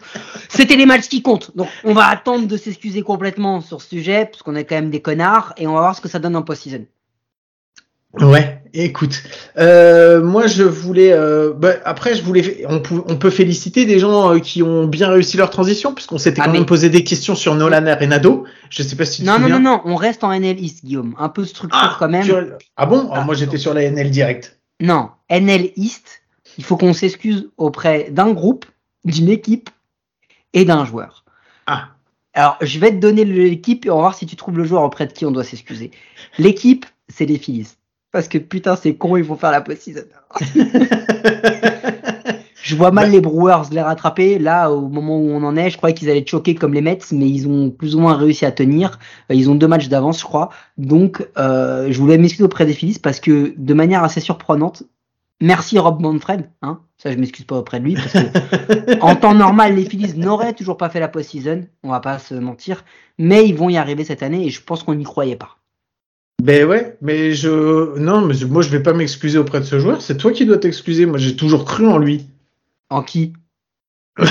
[0.48, 1.56] C'était les matchs qui comptent.
[1.56, 4.90] Donc on va attendre de s'excuser complètement sur ce sujet, parce qu'on est quand même
[4.90, 6.86] des connards, et on va voir ce que ça donne en post-season.
[8.14, 9.22] Ouais, écoute,
[9.58, 13.98] euh, moi je voulais euh, bah, après je voulais on, pou- on peut féliciter des
[13.98, 16.88] gens euh, qui ont bien réussi leur transition puisqu'on s'était Ah, quand mais- même posé
[16.90, 18.44] des questions sur Nolan Arenado.
[18.70, 21.14] Je sais pas si tu Non, non, non, non, on reste en NL East, Guillaume.
[21.18, 22.56] Un peu structure Ah, quand même.
[22.76, 23.10] ah bon?
[23.12, 24.58] Ah, Moi j'étais sur la NL direct.
[24.80, 26.22] Non, NL East,
[26.58, 28.64] il faut qu'on s'excuse auprès d'un groupe,
[29.04, 29.70] d'une équipe
[30.52, 31.24] et d'un joueur.
[31.66, 31.88] Ah.
[32.34, 34.82] Alors, je vais te donner l'équipe et on va voir si tu trouves le joueur
[34.82, 35.90] auprès de qui on doit s'excuser.
[36.38, 37.68] L'équipe, c'est les Phillies.
[38.16, 40.04] Parce que putain, c'est con, ils vont faire la post-season.
[42.62, 43.10] Je vois mal Bah.
[43.12, 44.38] les Brewers les rattraper.
[44.38, 46.98] Là, au moment où on en est, je croyais qu'ils allaient choquer comme les Mets,
[47.12, 48.98] mais ils ont plus ou moins réussi à tenir.
[49.30, 50.48] Euh, Ils ont deux matchs d'avance, je crois.
[50.78, 54.84] Donc, euh, je voulais m'excuser auprès des Phillies parce que, de manière assez surprenante,
[55.42, 56.80] Merci Rob Manfred, hein.
[56.96, 60.54] Ça, je m'excuse pas auprès de lui parce que en temps normal, les Phillies n'auraient
[60.54, 61.66] toujours pas fait la post-season.
[61.82, 62.86] On va pas se mentir,
[63.18, 65.55] mais ils vont y arriver cette année et je pense qu'on n'y croyait pas.
[66.42, 70.02] Ben ouais, mais je non, mais moi je vais pas m'excuser auprès de ce joueur.
[70.02, 71.06] C'est toi qui dois t'excuser.
[71.06, 72.26] Moi, j'ai toujours cru en lui.
[72.90, 73.32] En qui?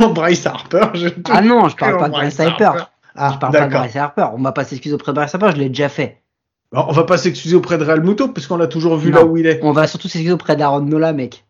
[0.00, 0.86] En Bryce Harper.
[1.28, 2.70] Ah non, je parle pas de Bryce Harper.
[3.14, 4.26] Ah, je parle pas de Bryce Harper.
[4.34, 5.50] On va pas s'excuser auprès de Bryce Harper.
[5.52, 6.22] Je l'ai déjà fait.
[6.72, 9.18] On on va pas s'excuser auprès de Real Muto, puisqu'on l'a toujours vu Non.
[9.18, 9.60] là où il est.
[9.62, 11.44] On va surtout s'excuser auprès d'Aaron Nola, mec.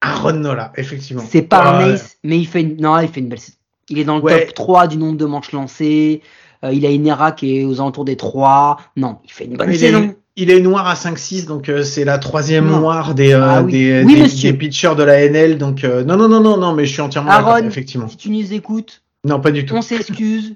[0.00, 1.22] Aaron Nola, effectivement.
[1.28, 1.92] C'est pas un Ouais.
[1.92, 2.80] ace, mais il fait une...
[2.80, 3.38] non, il fait une belle.
[3.90, 4.46] Il est dans le Ouais.
[4.46, 6.22] top 3 du nombre de manches lancées.
[6.66, 8.78] Euh, il a une ERA qui est aux alentours des 3.
[8.96, 10.02] Non, il fait une bonne Il saison.
[10.02, 12.80] est, il est noir à 5-6, donc euh, c'est la troisième Non.
[12.80, 13.72] noire des, euh, Ah oui.
[13.72, 14.52] des, Oui, des, monsieur.
[14.52, 15.58] des pitchers de la NL.
[15.58, 18.08] Donc euh, non, non, non, non, non, mais je suis entièrement d'accord, effectivement.
[18.08, 19.74] si tu nous écoutes, Non, pas du tout.
[19.74, 20.54] on s'excuse,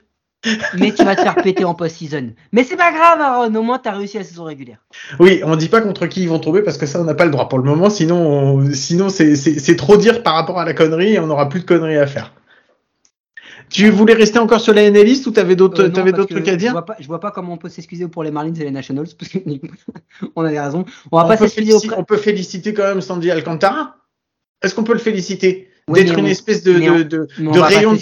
[0.79, 2.31] mais tu vas te faire péter en post-season.
[2.53, 4.79] Mais c'est pas grave, Aaron, au moins t'as réussi la saison régulière.
[5.18, 7.25] Oui, on dit pas contre qui ils vont tomber parce que ça, on n'a pas
[7.27, 7.88] le droit pour le moment.
[7.90, 8.16] Sinon,
[8.57, 11.64] on- sinon c'est trop dire par rapport à la connerie et on n'aura plus de
[11.66, 12.33] conneries à faire.
[13.70, 16.52] Tu voulais rester encore sur la NListe ou t'avais d'autres Euh, t'avais d'autres trucs à
[16.52, 18.64] Je dire vois, pas, je vois pas comment on peut s'excuser pour les Marlins et
[18.64, 19.38] les Nationals, parce que
[20.37, 20.85] on avait raison.
[21.12, 23.96] On va on pas peut, s'excuser félici- on peut féliciter quand même Sandy Alcantara.
[24.62, 27.59] Est-ce qu'on peut le féliciter d'être une on- espèce de, de, on- de, on de
[27.61, 27.96] pas rayon.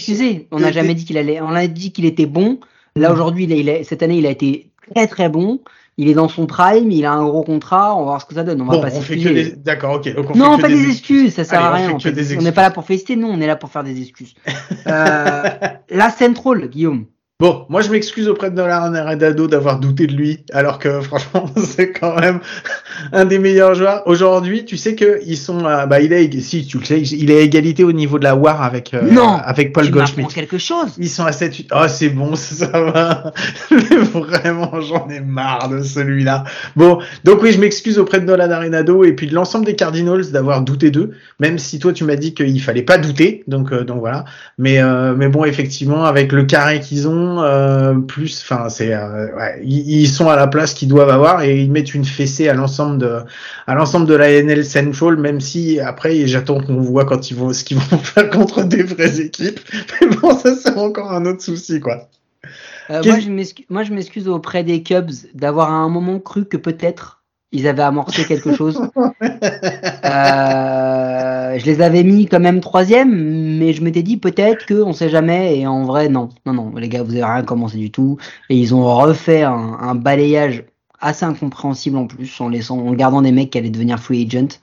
[0.51, 1.41] On n'a jamais dit qu'il allait.
[1.41, 2.61] On a dit qu'il était bon.
[2.97, 3.13] Là Mm.
[3.13, 5.61] aujourd'hui, il a- il a- cette année, il a été très très bon.
[5.99, 6.91] Il est dans son prime.
[6.93, 7.95] Il a un gros contrat.
[7.95, 8.63] On va voir ce que ça donne.
[8.63, 9.35] On va Bon, pas s'excuser.
[9.35, 9.51] des...
[9.57, 10.15] D'accord, ok.
[10.15, 12.37] Donc on Non, fait pas des excuses, ça sert Allez, à on rien.
[12.39, 14.35] On n'est pas là pour féliciter, nous, on est là pour faire des excuses.
[14.87, 15.43] Euh,
[15.91, 17.07] la Central, Guillaume.
[17.41, 21.49] Bon, moi je m'excuse auprès de Nolan Arenado d'avoir douté de lui, alors que franchement
[21.57, 22.41] c'est quand même
[23.13, 24.03] un des meilleurs joueurs.
[24.07, 27.39] Aujourd'hui, tu sais que ils sont, bah il est, si tu le sais, il est
[27.39, 30.35] à égalité au niveau de la WAR avec euh, Non, avec Paul Goldschmidt.
[30.35, 30.97] quelque chose.
[30.99, 31.71] Ils sont à 7 8.
[31.77, 33.33] Oh, c'est bon, ça va.
[33.71, 36.43] Mais Vraiment, j'en ai marre de celui-là.
[36.75, 40.33] Bon, donc oui, je m'excuse auprès de Nolan Arenado et puis de l'ensemble des Cardinals
[40.33, 43.45] d'avoir douté d'eux, même si toi tu m'as dit qu'il fallait pas douter.
[43.47, 44.25] Donc, euh, donc voilà.
[44.59, 49.35] Mais, euh, mais bon, effectivement, avec le carré qu'ils ont, euh, plus, enfin, c'est, euh,
[49.37, 52.49] ouais, ils, ils sont à la place qu'ils doivent avoir et ils mettent une fessée
[52.49, 53.21] à l'ensemble de,
[53.67, 57.53] à l'ensemble de la NL Central, même si après, j'attends qu'on voit quand ils vont,
[57.53, 59.61] ce qu'ils vont faire contre des vraies équipes.
[60.01, 62.09] Mais bon, ça c'est encore un autre souci, quoi.
[62.91, 63.03] Euh,
[63.69, 67.18] moi, je m'excuse auprès des Cubs d'avoir à un moment cru que peut-être
[67.53, 68.81] ils avaient amorcé quelque chose.
[70.05, 74.93] Euh, je les avais mis quand même troisième, mais je m'étais dit peut-être que on
[74.93, 75.59] sait jamais.
[75.59, 78.17] Et en vrai, non, non, non, les gars, vous avez rien commencé du tout.
[78.49, 80.65] Et ils ont refait un, un balayage
[81.01, 84.59] assez incompréhensible en plus, en laissant, en gardant des mecs qui allaient devenir free agent.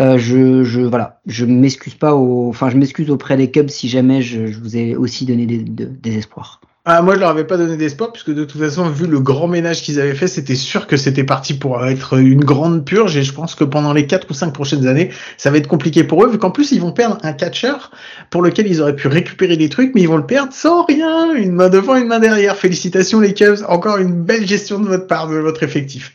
[0.00, 3.88] Euh, je, je, voilà, je m'excuse pas au, enfin, je m'excuse auprès des Cubs si
[3.88, 6.60] jamais je, je vous ai aussi donné des, de- des espoirs.
[6.90, 9.46] Ah, moi, je leur avais pas donné d'espoir, puisque de toute façon, vu le grand
[9.46, 13.22] ménage qu'ils avaient fait, c'était sûr que c'était parti pour être une grande purge, et
[13.24, 16.24] je pense que pendant les 4 ou 5 prochaines années, ça va être compliqué pour
[16.24, 17.74] eux, vu qu'en plus, ils vont perdre un catcher
[18.30, 21.34] pour lequel ils auraient pu récupérer des trucs, mais ils vont le perdre sans rien,
[21.34, 22.56] une main devant, une main derrière.
[22.56, 26.14] Félicitations les Cubs, encore une belle gestion de votre part, de votre effectif.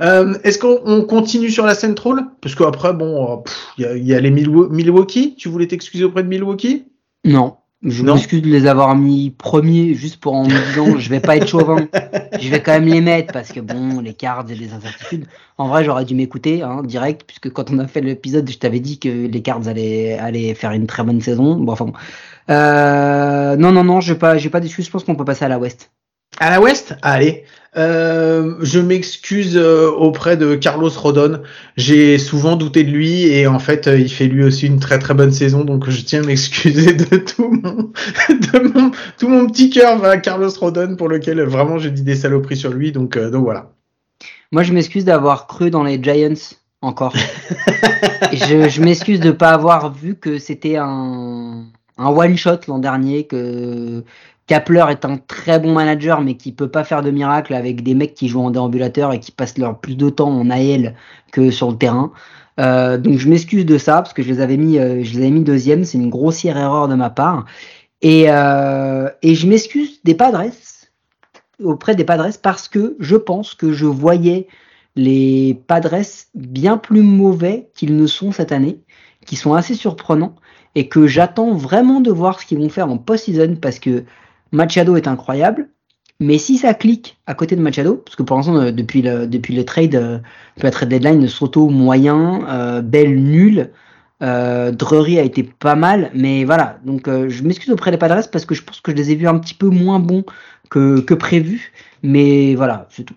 [0.00, 3.36] Euh, Est-ce qu'on on continue sur la Central Parce qu'après, bon, euh,
[3.78, 5.36] il y, y a les Milwa- Milwaukee.
[5.36, 6.86] Tu voulais t'excuser auprès de Milwaukee?
[7.24, 7.54] Non.
[7.84, 11.36] Je m'excuse de les avoir mis premiers juste pour en me disant je vais pas
[11.36, 11.86] être chauvin.
[12.40, 15.26] Je vais quand même les mettre parce que bon, les cards et les incertitudes.
[15.56, 18.80] En vrai, j'aurais dû m'écouter hein, direct puisque quand on a fait l'épisode, je t'avais
[18.80, 21.56] dit que les cards allaient, allaient faire une très bonne saison.
[21.56, 21.92] Bon, enfin, bon.
[22.50, 24.86] Euh, non, non, non, j'ai pas, j'ai pas d'excuses.
[24.86, 25.90] Je pense qu'on peut passer à la West.
[26.38, 27.44] À la Ouest Allez.
[27.76, 31.42] Euh, je m'excuse euh, auprès de Carlos Rodon.
[31.76, 34.98] J'ai souvent douté de lui et en fait, euh, il fait lui aussi une très
[34.98, 35.64] très bonne saison.
[35.64, 37.92] Donc, je tiens à m'excuser de tout mon,
[38.28, 42.16] de mon, tout mon petit cœur à Carlos Rodon pour lequel vraiment j'ai dit des
[42.16, 42.92] saloperies sur lui.
[42.92, 43.72] Donc, donc voilà.
[44.50, 47.14] Moi, je m'excuse d'avoir cru dans les Giants encore.
[48.32, 51.64] Je je m'excuse de pas avoir vu que c'était un,
[51.96, 54.04] un one shot l'an dernier, que
[54.48, 57.94] Kapler est un très bon manager, mais qui peut pas faire de miracle avec des
[57.94, 60.96] mecs qui jouent en déambulateur et qui passent leur plus de temps en AL
[61.30, 62.12] que sur le terrain.
[62.58, 65.18] Euh, donc je m'excuse de ça parce que je les avais mis, euh, je les
[65.18, 65.84] avais mis deuxième.
[65.84, 67.44] C'est une grossière erreur de ma part.
[68.00, 70.44] Et, euh, et je m'excuse des Padres
[71.62, 74.48] auprès des Padres parce que je pense que je voyais
[74.96, 78.80] les Padres bien plus mauvais qu'ils ne sont cette année,
[79.26, 80.36] qui sont assez surprenants
[80.74, 84.04] et que j'attends vraiment de voir ce qu'ils vont faire en post-season parce que
[84.52, 85.68] Machado est incroyable.
[86.20, 89.26] Mais si ça clique à côté de Machado, parce que pour l'instant, euh, depuis le,
[89.28, 90.18] depuis le trade, euh,
[90.56, 93.70] depuis la trade deadline, Soto moyen, euh, Bell nul,
[94.22, 96.80] euh, Drury a été pas mal, mais voilà.
[96.84, 99.28] Donc je m'excuse auprès des Padres parce que je pense que je les ai vus
[99.28, 100.24] un petit peu moins bons
[100.70, 101.72] que, que prévu.
[102.02, 103.14] Mais voilà, c'est tout.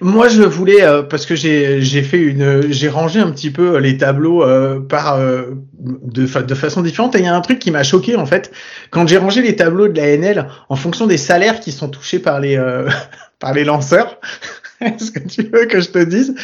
[0.00, 3.96] Moi, je voulais euh, parce que j'ai fait une j'ai rangé un petit peu les
[3.96, 7.70] tableaux euh, par euh, de de façon différente et il y a un truc qui
[7.70, 8.52] m'a choqué en fait
[8.90, 12.18] quand j'ai rangé les tableaux de la NL en fonction des salaires qui sont touchés
[12.18, 12.60] par les
[13.38, 14.18] par les lanceurs.
[14.80, 16.34] Est-ce que tu veux que je te dise?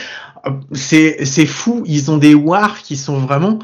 [0.73, 3.59] C'est c'est fou, ils ont des wars qui sont vraiment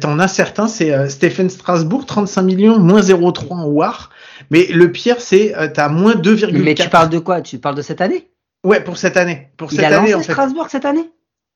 [0.00, 4.10] T'en as certains, c'est Stephen Strasbourg, 35 millions, moins 0,3 en war.
[4.50, 6.52] Mais le pire, c'est t'as moins 2,4.
[6.52, 7.40] Mais tu parles de quoi?
[7.40, 8.30] Tu parles de cette année?
[8.64, 9.48] Ouais, pour cette année.
[9.56, 10.32] Pour il cette a année, lancé en fait.
[10.32, 11.10] Strasbourg cette année?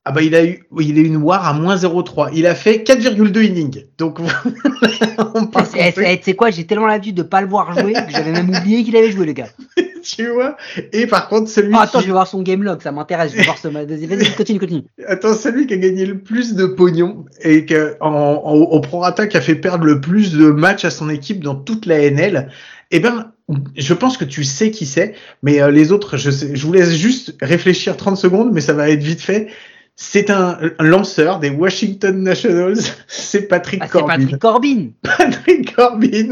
[0.07, 2.29] Ah bah il a eu, il a eu une war à moins 0,3.
[2.35, 3.85] Il a fait 4,2 innings.
[3.97, 4.19] Donc
[5.35, 7.93] on part Eh, eh, Tu sais quoi, j'ai tellement l'habitude de pas le voir jouer
[7.93, 9.47] que j'avais même oublié qu'il avait joué le gars.
[10.03, 10.57] tu vois?
[10.93, 13.31] Et par contre celui Oh, attends, qui, je vais voir son game log, ça m'intéresse.
[13.31, 14.83] Je vais voir ce Vas-y, vas-y, continue, continue.
[15.07, 19.25] attends, celui qui a gagné le plus de pognon et que en, en- au prorata
[19.25, 22.49] qui a fait perdre le plus de matchs à son équipe dans toute la NL.
[22.91, 23.31] Eh ben,
[23.75, 26.73] je pense que tu sais qui c'est, mais euh, les autres, je, sais, je vous
[26.73, 29.47] laisse juste réfléchir 30 secondes, mais ça va être vite fait.
[29.97, 34.17] C'est un, lanceur des Washington Nationals, c'est Patrick Ah, Corbin.
[34.17, 34.87] Patrick Corbin.
[35.01, 36.29] Patrick Corbin,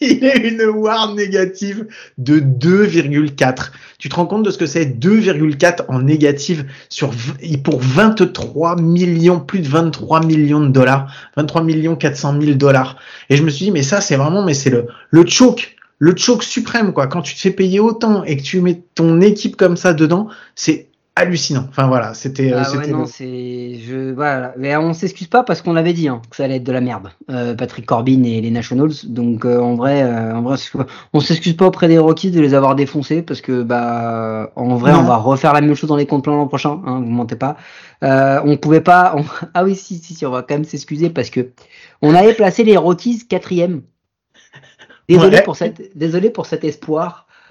[0.00, 1.86] il a une WAR négative
[2.18, 3.70] de 2,4.
[3.98, 7.12] Tu te rends compte de ce que c'est 2,4 en négative sur
[7.62, 12.96] pour 23 millions, plus de 23 millions de dollars, 23 millions 400 000 dollars.
[13.28, 16.16] Et je me suis dit mais ça c'est vraiment mais c'est le le choke, le
[16.16, 17.06] choke suprême quoi.
[17.06, 20.26] Quand tu te fais payer autant et que tu mets ton équipe comme ça dedans,
[20.56, 20.89] c'est
[21.20, 21.66] hallucinant.
[21.68, 23.76] Enfin voilà, c'était euh, Ah ouais, non, c'est.
[23.86, 24.12] Je...
[24.12, 24.52] Voilà.
[24.58, 26.80] Mais on s'excuse pas parce qu'on l'avait dit hein, que ça allait être de la
[26.80, 27.10] merde.
[27.30, 28.92] Euh, Patrick Corbin et les Nationals.
[29.06, 30.56] Donc euh, en vrai, euh, en vrai,
[31.12, 34.92] on s'excuse pas auprès des Rockies de les avoir défoncés parce que bah en vrai,
[34.92, 35.00] Non.
[35.00, 36.80] on va refaire la même chose dans les comptes pleins l'an prochain.
[36.86, 37.56] Hein, vous mentez pas.
[38.02, 39.14] On pouvait pas.
[39.16, 41.50] on- Ah oui, si, si, si, on va quand même s'excuser parce que
[42.02, 43.82] on avait placé les Rockies quatrième.
[45.08, 45.42] Désolé Ouais.
[45.42, 47.26] pour cette, désolé pour cet espoir.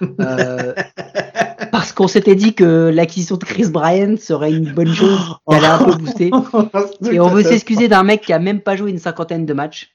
[1.72, 5.66] Parce qu'on s'était dit que l'acquisition de Chris Bryant serait une bonne chose, qui allait
[5.66, 6.30] un peu booster.
[7.12, 9.94] Et on veut s'excuser d'un mec qui a même pas joué une cinquantaine de matchs.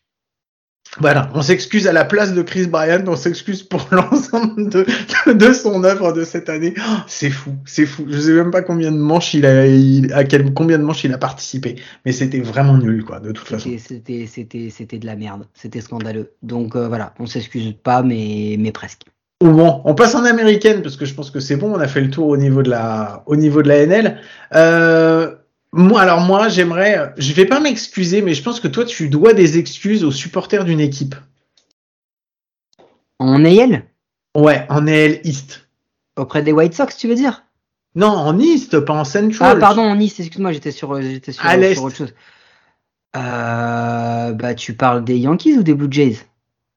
[1.00, 4.86] Voilà, on s'excuse à la place de Chris Bryant, on s'excuse pour l'ensemble de,
[5.28, 6.74] de, de son œuvre de cette année.
[6.78, 8.06] Oh, c'est fou, c'est fou.
[8.08, 11.04] Je sais même pas combien de manches il a, il- à quel, combien de manches
[11.04, 13.68] il a participé, mais c'était vraiment nul, quoi, de toute façon.
[13.70, 15.48] C'était, c'était, c'était, c'était de la merde.
[15.54, 16.32] C'était scandaleux.
[16.44, 19.02] Donc euh, voilà, on s'excuse pas, mais, mais presque.
[19.44, 21.88] Ou bon, on passe en américaine parce que je pense que c'est bon, on a
[21.88, 24.22] fait le tour au niveau de la, au niveau de la NL.
[24.54, 25.36] Euh,
[25.74, 29.34] moi, alors moi, j'aimerais, je vais pas m'excuser, mais je pense que toi, tu dois
[29.34, 31.16] des excuses aux supporters d'une équipe.
[33.20, 33.84] En AL
[34.36, 35.68] Ouais, en AL East.
[36.18, 37.44] Auprès des White Sox, tu veux dire?
[37.96, 39.54] Non, en East, pas en Central.
[39.56, 42.14] Ah, pardon, en Nice, excuse-moi, j'étais sur, j'étais sur, sur autre chose.
[43.16, 46.18] Euh, bah, tu parles des Yankees ou des Blue Jays?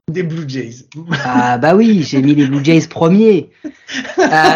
[0.08, 0.86] Des Blue Jays.
[1.24, 3.50] Ah, bah oui, j'ai mis les Blue Jays premiers.
[4.18, 4.54] Euh,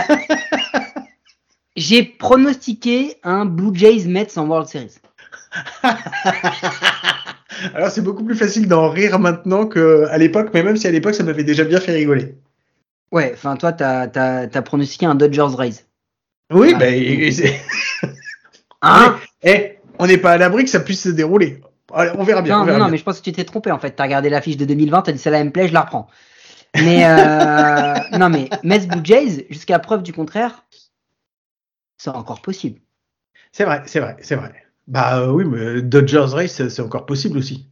[1.77, 4.95] j'ai pronostiqué un Blue Jays Mets en World Series.
[7.75, 11.15] Alors c'est beaucoup plus facile d'en rire maintenant qu'à l'époque, mais même si à l'époque
[11.15, 12.35] ça m'avait déjà bien fait rigoler.
[13.13, 15.85] Ouais, enfin, toi, t'as, pronostiqué un Dodgers Rays.
[16.53, 16.79] Oui, Ah.
[16.79, 17.61] ben, et- et c'est-
[18.81, 19.17] Hein?
[19.45, 21.61] Eh, on n'est pas à l'abri que ça puisse se dérouler.
[21.93, 22.59] Allez, on verra bien.
[22.59, 22.93] non, verra non, bien.
[22.93, 23.93] mais je pense que tu t'es trompé en fait.
[23.93, 26.09] T'as regardé l'affiche de 2020, t'as dit celle-là elle me plaît, je la reprends.
[26.77, 30.65] Mais euh, non, mais Mets Blue Jays, jusqu'à preuve du contraire,
[31.99, 32.81] c'est encore possible.
[33.53, 34.53] C'est vrai, c'est vrai, c'est vrai.
[34.89, 37.69] Bah euh, oui, mais Dodgers Race, c'est encore possible aussi.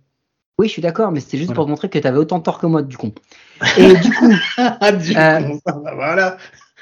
[0.58, 1.56] Oui, je suis d'accord, mais c'était juste Voilà.
[1.56, 3.12] pour te montrer que t'avais autant tort que moi, du con.
[3.78, 5.60] Et du coup, Ah, du Euh, coup,
[5.94, 6.36] voilà.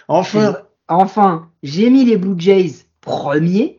[0.08, 0.56] Enfin.
[0.88, 3.77] enfin, j'ai mis les Blue Jays premiers,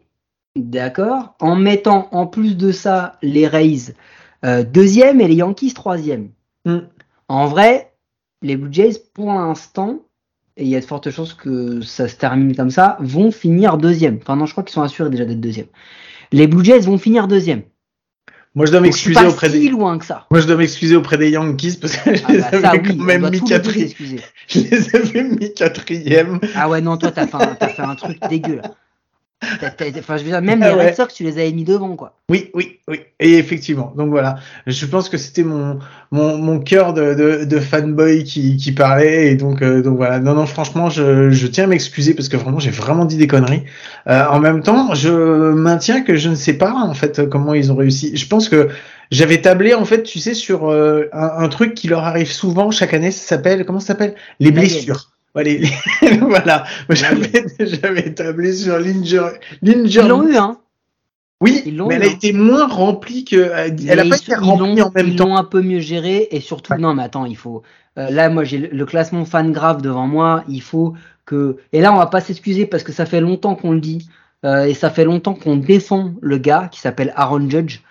[0.55, 3.93] d'accord, en mettant en plus de ça les Rays
[4.45, 6.29] euh, deuxième et les Yankees troisième.
[6.65, 6.79] Hmm.
[7.27, 7.93] En vrai,
[8.41, 9.99] les Blue Jays, pour l'instant,
[10.57, 13.77] et il y a de fortes chances que ça se termine comme ça, vont finir
[13.77, 14.19] deuxième.
[14.21, 15.67] Enfin non, je crois qu'ils sont assurés déjà d'être deuxième.
[16.31, 17.63] Les Blue Jays vont finir deuxième.
[18.55, 19.69] Moi, je dois m'excuser auprès si des.
[19.69, 20.25] loin que ça.
[20.31, 22.77] Moi, je dois m'excuser auprès des Yankees parce que je Ah les bah, avais ça,
[22.79, 23.89] quand oui, on même mis quatrième.
[24.47, 26.39] Je les avais mis quatrième.
[26.55, 28.17] Ah ouais, non, toi, t'as fait, un- t'as fait un truc
[29.41, 30.85] Enfin, je veux dire, même Ah les ouais.
[30.87, 32.13] Red Sox, tu les avais mis devant, quoi.
[32.29, 32.99] Oui, oui, oui.
[33.21, 33.93] Et effectivement.
[33.95, 34.35] Donc voilà.
[34.67, 35.79] Je pense que c'était mon,
[36.11, 39.31] mon, mon cœur de, de, de fanboy qui, qui parlait.
[39.31, 40.19] Et donc, euh, donc voilà.
[40.19, 43.27] Non, non, franchement, je, je tiens à m'excuser parce que vraiment, j'ai vraiment dit des
[43.27, 43.63] conneries.
[44.07, 45.09] Euh, en même temps, je
[45.53, 48.15] maintiens que je ne sais pas, en fait, comment ils ont réussi.
[48.17, 48.67] Je pense que
[49.09, 52.71] j'avais tablé, en fait, tu sais, sur euh, un, un truc qui leur arrive souvent
[52.71, 53.11] chaque année.
[53.11, 54.15] Ça s'appelle, comment ça s'appelle?
[54.39, 55.11] Les blessures.
[55.35, 55.63] Ouais, les-
[56.21, 56.65] voilà.
[56.89, 59.31] J'avais, tablé sur l'injury.
[59.61, 60.57] Ils l'ont eu, hein.
[61.41, 62.09] Oui, Ils mais eu, elle a hein.
[62.09, 63.51] été moins remplie que.
[63.55, 65.27] Elle Mais a ils pas été ils remplie en même ils temps.
[65.27, 66.79] l'ont un peu mieux géré et surtout, Ouais.
[66.79, 67.61] non, mais attends, il faut.
[67.97, 70.43] euh, là, moi, j'ai le, classement fan graph devant moi.
[70.49, 73.71] Il faut que et là on va pas s'excuser parce que ça fait longtemps qu'on
[73.71, 74.09] le dit
[74.45, 77.81] euh, et ça fait longtemps qu'on défend le gars qui s'appelle Aaron Judge,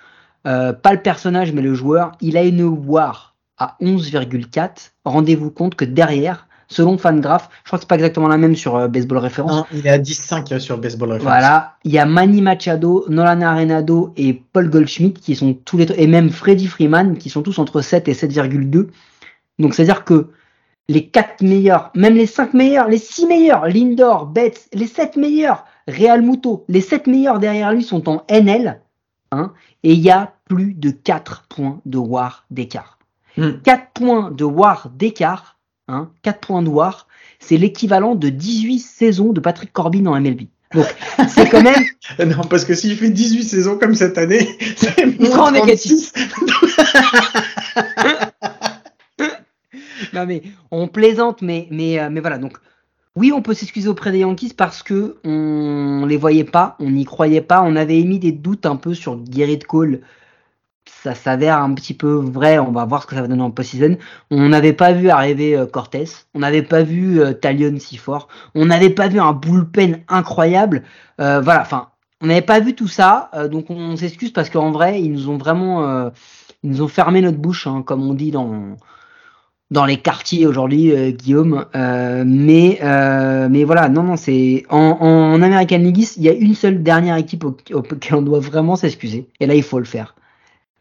[0.47, 2.12] euh, pas le personnage mais le joueur.
[2.20, 4.91] Il a une WAR à 11,4.
[5.05, 8.77] Rendez-vous compte que derrière, selon Fangraph, je crois que c'est pas exactement la même sur
[8.77, 9.53] euh, Baseball Référence.
[9.53, 11.25] Non, il est à 10,5 sur Baseball Reference.
[11.25, 15.87] Voilà, il y a Manny Machado, Nolan Arenado et Paul Goldschmidt qui sont tous les
[15.97, 18.89] et même Freddie Freeman qui sont tous entre 7 et 7,2.
[19.59, 20.31] Donc c'est-à-dire que
[20.89, 25.64] les 4 meilleurs, même les 5 meilleurs, les 6 meilleurs, Lindor, Betts, les 7 meilleurs,
[25.87, 28.81] Real Muto, les 7 meilleurs derrière lui sont en NL,
[29.33, 29.53] hein,
[29.83, 32.99] et il y a plus de 4 points de WAR d'écart.
[33.37, 33.61] Hmm.
[33.62, 35.58] 4 points de WAR d'écart,
[35.89, 37.09] hein, 4 points de WAR,
[37.39, 40.43] c'est l'équivalent de 18 saisons de Patrick Corbin en MLB.
[40.74, 40.86] Donc
[41.28, 41.82] c'est quand même
[42.18, 45.64] Non, parce que s'il fait 18 saisons comme cette année, c'est Il sera en moins
[45.64, 46.12] négatif.
[46.12, 46.64] 36.
[50.14, 52.39] Non mais on plaisante, mais mais euh, mais voilà.
[52.39, 52.59] Donc
[53.14, 57.05] oui, on peut s'excuser auprès des Yankees parce que on les voyait pas, on n'y
[57.05, 60.01] croyait pas, on avait émis des doutes un peu sur Gerrit Cole.
[61.03, 62.59] Ça s'avère un petit peu vrai.
[62.59, 63.96] On va voir ce que ça va donner en post-season.
[64.30, 65.66] On n'avait pas vu arriver euh,
[66.34, 70.82] on n'avait pas vu euh, Talion si fort, on n'avait pas vu un bullpen incroyable.
[71.20, 71.88] Euh, voilà, enfin,
[72.20, 75.28] on n'avait pas vu tout ça, euh, donc on s'excuse parce qu'en vrai, ils nous
[75.28, 76.11] ont vraiment,
[76.64, 78.76] ils ont fermé notre bouche, hein, comme on dit dans
[79.70, 81.66] dans les quartiers aujourd'hui, Guillaume.
[81.74, 87.16] Mais mais voilà, non non, c'est en, American League il y a une seule dernière
[87.16, 89.28] équipe au- auquel on doit vraiment s'excuser.
[89.40, 90.14] Et là, il faut le faire.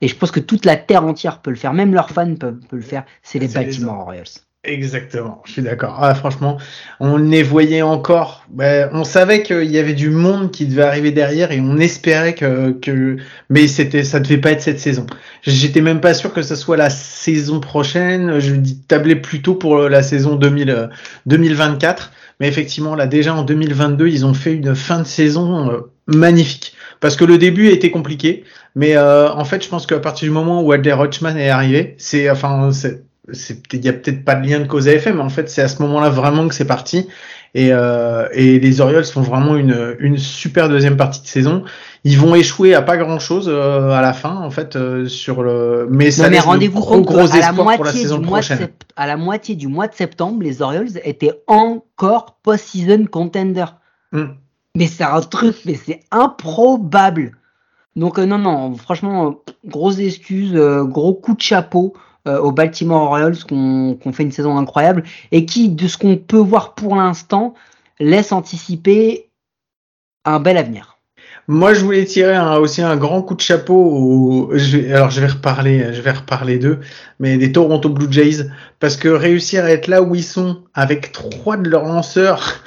[0.02, 2.60] Et je pense que toute la terre entière peut le faire, même leurs fans peuvent,
[2.70, 3.04] peuvent le faire.
[3.24, 4.26] C'est les Baltimore Orioles.
[4.68, 5.98] Exactement, je suis d'accord.
[6.02, 6.58] Ah, franchement,
[7.00, 8.46] on les voyait encore.
[8.50, 12.36] Ben, on savait qu'il y avait du monde qui devait arriver derrière et on espérait
[12.36, 13.16] que, que...
[13.50, 15.06] mais c'était, ça devait pas être cette saison.
[15.44, 18.40] J'étais même pas sûr que ce soit la saison prochaine.
[18.40, 18.56] Je
[18.90, 20.88] tablais plutôt pour la saison 2000, euh,
[21.28, 22.12] 2024.
[22.42, 26.74] Mais effectivement, là, déjà en 2022, ils ont fait une fin de saison euh, magnifique.
[27.00, 28.44] Parce que le début a été compliqué.
[28.78, 31.96] Mais euh, en fait, je pense qu'à partir du moment où Adler Rutschman est arrivé,
[31.98, 32.70] c'est, enfin,
[33.74, 35.64] il y a peut-être pas de lien de cause à effet, mais en fait c'est
[35.64, 37.08] à ce moment-là vraiment que c'est parti.
[37.56, 41.64] Et, euh, et les Orioles font vraiment une, une super deuxième partie de saison.
[42.04, 45.88] Ils vont échouer à pas grand-chose euh, à la fin en fait euh, sur le.
[45.90, 48.60] Mais ça Non, mais rendez-vous gros gros qu'à la espoirs pour la moitié, saison prochaine.
[48.60, 53.66] sept- à la moitié du mois de septembre, les Orioles étaient encore post-season contender.
[54.12, 54.26] Mm.
[54.76, 57.32] Mais c'est un truc, mais c'est improbable.
[57.98, 59.32] Donc euh, non, non, franchement, euh,
[59.66, 61.94] grosse excuse, euh, gros coup de chapeau
[62.26, 66.76] aux Baltimore Orioles qu'on fait une saison incroyable et qui, de ce qu'on peut voir
[66.76, 67.54] pour l'instant,
[68.02, 69.30] laisse anticiper
[70.26, 70.98] un bel avenir.
[71.48, 73.76] Moi, je voulais tirer aussi un grand coup de chapeau.
[73.76, 74.52] Au,
[74.94, 76.82] alors, je vais reparler, je vais reparler d'eux,
[77.22, 78.50] mais des Toronto Blue Jays,
[78.82, 82.62] parce que réussir à être là où ils sont avec trois de leurs lanceurs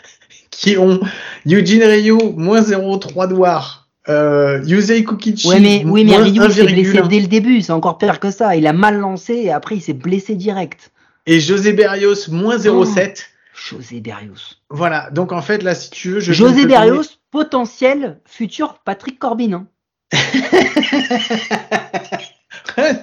[0.50, 1.00] qui ont
[1.46, 6.64] Eugene Ryu moins 0,3 de war, euh, Yusei Kukichi Ouais, mais, oui, mais Ryu s'est
[6.64, 8.56] blessé 1,1, dès le début, c'est encore pire que ça.
[8.56, 10.92] Il a mal lancé et après il s'est blessé direct.
[11.26, 13.26] et José Berrios moins 0,7.
[13.54, 14.56] José Berrios.
[14.70, 15.10] Voilà.
[15.10, 19.66] Donc, en fait, là, si tu veux, je José Berrios, potentiel futur Patrick Corbin.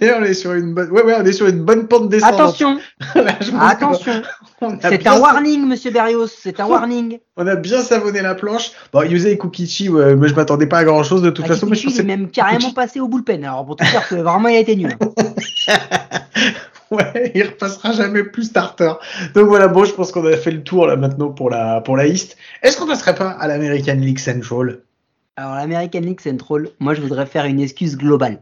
[0.01, 0.17] hein.
[0.19, 2.39] on est sur une bonne, ouais, ouais, on est sur une bonne pente descendante.
[2.39, 2.79] Attention,
[3.15, 4.21] Là, attention.
[4.81, 6.27] C'est un warning, monsieur Berrios.
[6.27, 7.19] C'est un warning.
[7.37, 8.71] On a bien savonné la planche.
[8.93, 11.67] Bon, Yusei Kukichi, ouais, mais je m'attendais pas à grand chose de toute façon.
[11.67, 13.43] Mais je Akikuchi, il est même carrément passé au bullpen.
[13.43, 14.95] Alors pour te dire que vraiment il a été nul.
[16.91, 18.93] ouais, il repassera jamais plus starter.
[19.35, 21.97] Donc voilà, bon, je pense qu'on a fait le tour là maintenant pour la pour
[21.97, 22.37] la East.
[22.63, 24.79] Est-ce qu'on passerait pas à l'American League Central?
[25.37, 28.39] Alors l'American League Central, moi je voudrais faire une excuse globale.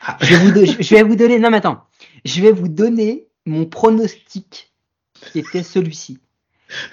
[0.00, 0.16] Ah.
[0.20, 1.84] Je vais vous, do- je vais vous donner, non mais attends,
[2.24, 4.72] je vais vous donner mon pronostic
[5.32, 6.18] qui était celui-ci.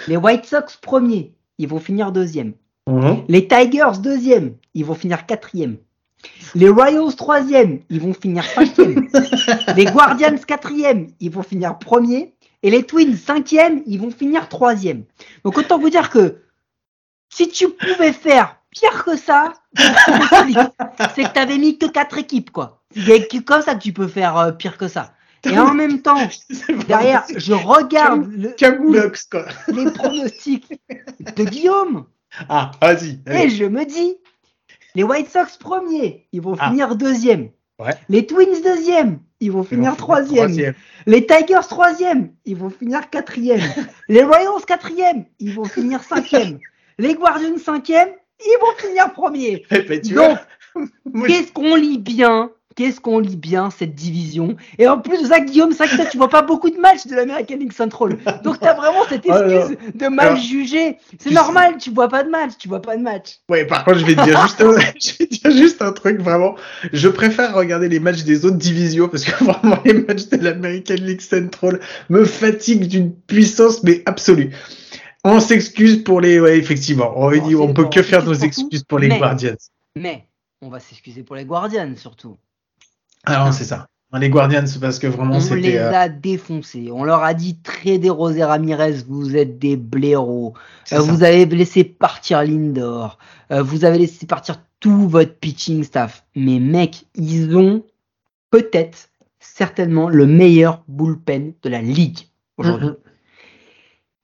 [0.07, 2.53] Les White Sox premiers, ils vont finir deuxième.
[2.87, 3.23] Mhm.
[3.27, 5.77] Les Tigers deuxième, ils vont finir quatrième.
[6.55, 9.09] Les Royals troisième, ils vont finir cinquième.
[9.75, 12.33] les Guardians quatrième, ils vont finir premier.
[12.61, 15.03] Et les Twins cinquième, ils vont finir troisième.
[15.43, 16.37] Donc autant vous dire que
[17.29, 19.53] si tu pouvais faire pire que ça,
[21.15, 22.82] c'est que t'avais mis que quatre équipes quoi.
[22.95, 25.13] A que comme ça que tu peux faire euh, pire que ça.
[25.45, 26.15] Et en même temps,
[26.87, 29.29] derrière, je regarde le- Camoulox,
[29.67, 30.73] les pronostics
[31.35, 32.05] de Guillaume.
[32.49, 33.19] Ah, vas-y.
[33.29, 34.15] Et je me dis,
[34.95, 36.69] les White Sox premiers, ils vont Ah.
[36.69, 37.49] finir deuxième.
[37.79, 37.93] Ouais.
[38.07, 40.73] Les Twins deuxième, ils vont finir troisième.
[41.05, 43.59] Les Tigers troisième, ils vont finir quatrième.
[44.07, 46.59] les Royals quatrième, ils vont finir cinquième.
[46.99, 49.65] les Guardians cinquième, ils vont finir premier.
[49.71, 50.37] Eh ben, tu Donc,
[51.27, 52.51] qu'est-ce qu'on lit bien?
[52.75, 54.55] Qu'est-ce qu'on lit bien cette division?
[54.77, 57.57] Et en plus de ça, Guillaume, ça tu vois pas beaucoup de matchs de l'American
[57.57, 58.17] League Central.
[58.43, 60.97] Donc tu as vraiment cette excuse de mal juger.
[61.19, 63.39] C'est normal, tu vois pas de match, tu vois pas de match.
[63.49, 66.19] Ouais, par contre, je vais te dire juste un, je vais dire juste un truc
[66.19, 66.55] vraiment.
[66.91, 70.95] Je préfère regarder les matchs des autres divisions parce que vraiment les matchs de l'American
[70.95, 74.51] League Central me fatiguent d'une puissance mais absolue.
[75.25, 77.13] On s'excuse pour les, ouais, effectivement.
[77.15, 79.55] On, dit, on peut que faire nos excuses pour les Guardians.
[79.95, 80.27] Mais
[80.61, 82.37] on va s'excuser pour les Guardians surtout.
[83.25, 83.87] Alors, ah c'est ça.
[84.19, 85.55] Les Guardians, parce que vraiment, c'était.
[85.55, 86.89] On les euh, a défoncés.
[86.91, 90.53] On leur a dit trader Rosé Ramirez, vous êtes des blaireaux.
[90.91, 93.17] Euh, vous avez laissé partir Lindor.
[93.51, 96.25] Euh, vous avez laissé partir tout votre pitching staff.
[96.35, 97.83] Mais mec, ils ont
[98.51, 99.09] peut-être,
[99.39, 102.19] certainement, le meilleur bullpen de la ligue
[102.57, 102.89] aujourd'hui.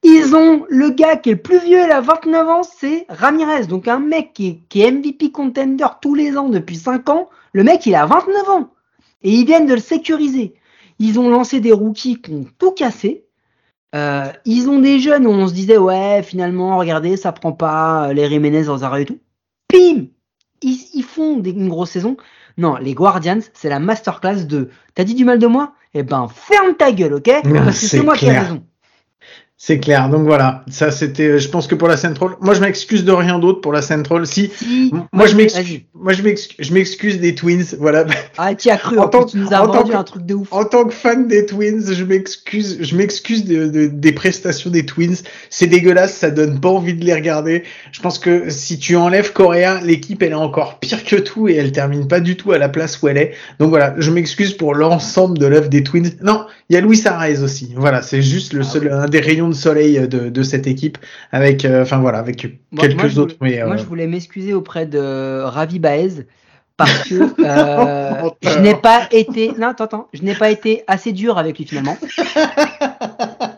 [0.04, 3.66] Ils ont le gars qui est le plus vieux, il a 29 ans, c'est Ramirez.
[3.66, 7.30] Donc un mec qui est, qui est MVP contender tous les ans depuis 5 ans.
[7.54, 8.70] Le mec, il a 29 ans.
[9.24, 10.53] Et ils viennent de le sécuriser.
[10.99, 13.26] Ils ont lancé des rookies qui ont tout cassé.
[13.95, 18.09] Euh, ils ont des jeunes où on se disait, ouais, finalement, regardez, ça prend pas
[18.09, 19.20] euh, les Jiménez, arrêts et tout.
[19.67, 20.07] Pim
[20.61, 22.17] ils, ils font des, une grosse saison.
[22.57, 25.74] Non, les Guardians, c'est la masterclass de t'as dit du mal de moi?
[25.93, 27.30] Eh ben, ferme ta gueule, ok?
[27.43, 28.63] Parce que c'est moi qui ai raison.
[29.61, 30.09] C'est clair.
[30.09, 31.39] Donc voilà, ça c'était.
[31.39, 34.26] Je pense que pour la Central, moi je m'excuse de rien d'autre pour la Central.
[34.26, 34.51] Si,
[35.11, 37.66] moi je m'excuse, moi je m'excuse, je m'excuse des Twins.
[37.78, 38.06] Voilà.
[38.38, 38.97] Ah, tu as cru.
[38.97, 40.47] En, tant, tu nous as vendu un truc de ouf.
[40.52, 45.18] En tant que fan des Twins, je m'excuse, je m'excuse de, des prestations des Twins.
[45.50, 47.64] C'est dégueulasse, ça donne pas envie de les regarder.
[47.91, 51.56] Je pense que si tu enlèves Correa, l'équipe elle est encore pire que tout et
[51.56, 53.34] elle termine pas du tout à la place où elle est.
[53.60, 56.12] Donc voilà, je m'excuse pour l'ensemble de l'œuvre des Twins.
[56.22, 57.74] Non, il y a Luis Arraez aussi.
[57.76, 60.97] Voilà, c'est juste le ah seul, un des rayons de soleil de, de cette équipe
[61.32, 62.47] avec, euh, enfin voilà, avec
[62.78, 63.36] quelques autres.
[63.41, 65.80] mais, moi, je voulais m'excuser auprès de Ravi
[66.79, 67.15] Parce que
[67.45, 71.57] euh, je n'ai pas été, non, attends, attends, je n'ai pas été assez dur avec
[71.57, 71.97] lui finalement.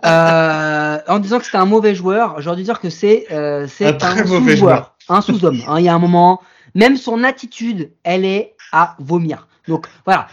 [0.04, 4.04] Euh, en disant que c'était un mauvais joueur, j'aurais dû dire que c'est euh, c'est
[4.04, 5.62] un, un sous-joueur, un sous-homme.
[5.68, 6.42] Hein, il y a un moment,
[6.74, 9.48] même son attitude, elle est à vomir.
[9.68, 10.28] Donc voilà,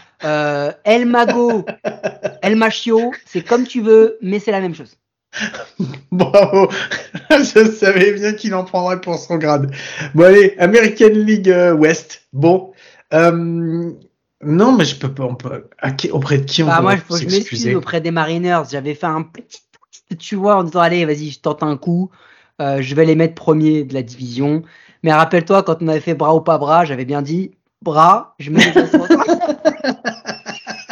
[0.83, 1.65] El Mago,
[2.41, 4.97] El Machio, c'est comme tu veux, mais c'est la même chose.
[6.11, 6.69] Bravo,
[7.29, 9.71] je savais bien qu'il en prendrait pour son grade.
[10.15, 12.23] Bon allez, American League euh, West.
[12.33, 12.73] Bon,
[13.13, 13.91] euh,
[14.43, 15.25] non mais je peux pas.
[15.25, 15.69] On peut,
[16.11, 18.63] auprès de qui on bah, Moi, je m'excuse auprès des Mariners.
[18.71, 19.61] J'avais fait un petit,
[20.17, 22.09] tu vois, en disant allez, vas-y, je tente un coup.
[22.61, 24.63] Euh, je vais les mettre premiers de la division.
[25.03, 27.51] Mais rappelle-toi, quand on avait fait bras ou pas bras, j'avais bien dit
[27.81, 28.59] bras, je me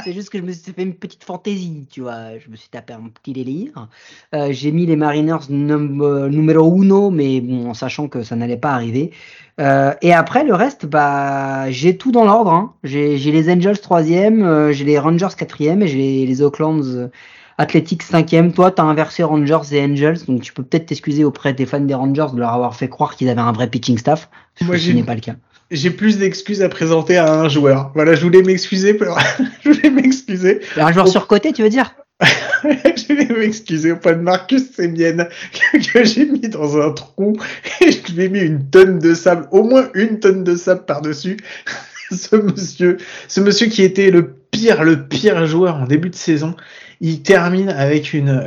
[0.07, 2.39] C'est juste que je me suis fait une petite fantaisie, tu vois.
[2.39, 3.89] Je me suis tapé un petit délire.
[4.33, 8.55] Euh, j'ai mis les Mariners euh, numéro uno, mais bon, en sachant que ça n'allait
[8.55, 9.11] pas arriver.
[9.59, 12.53] Euh, et après, le reste, bah, j'ai tout dans l'ordre.
[12.53, 12.73] Hein.
[12.85, 17.09] J'ai les Angels troisième, j'ai les Rangers quatrième et j'ai les Oaklands
[17.57, 18.53] Athletics cinquième.
[18.53, 21.81] Toi, tu as inversé Rangers et Angels, donc tu peux peut-être t'excuser auprès des fans
[21.81, 24.29] des Rangers de leur avoir fait croire qu'ils avaient un vrai pitching staff.
[24.55, 25.35] Ce n'est pas le cas
[25.71, 27.91] j'ai plus d'excuses à présenter à un joueur.
[27.95, 28.93] Voilà, je voulais m'excuser.
[28.93, 29.17] Pour...
[29.63, 30.61] je voulais m'excuser.
[30.77, 31.95] Un joueur sur côté, tu veux dire?
[32.63, 35.27] Je voulais m'excuser auprès de Marcus Semien
[35.93, 37.37] que, j'ai mis dans un trou
[37.79, 40.85] et je lui ai mis une tonne de sable, au moins une tonne de sable
[40.85, 41.37] par-dessus.
[42.15, 42.97] ce monsieur,
[43.27, 46.55] ce monsieur qui était le pire, le pire joueur en début de saison
[46.99, 48.43] il termine avec une,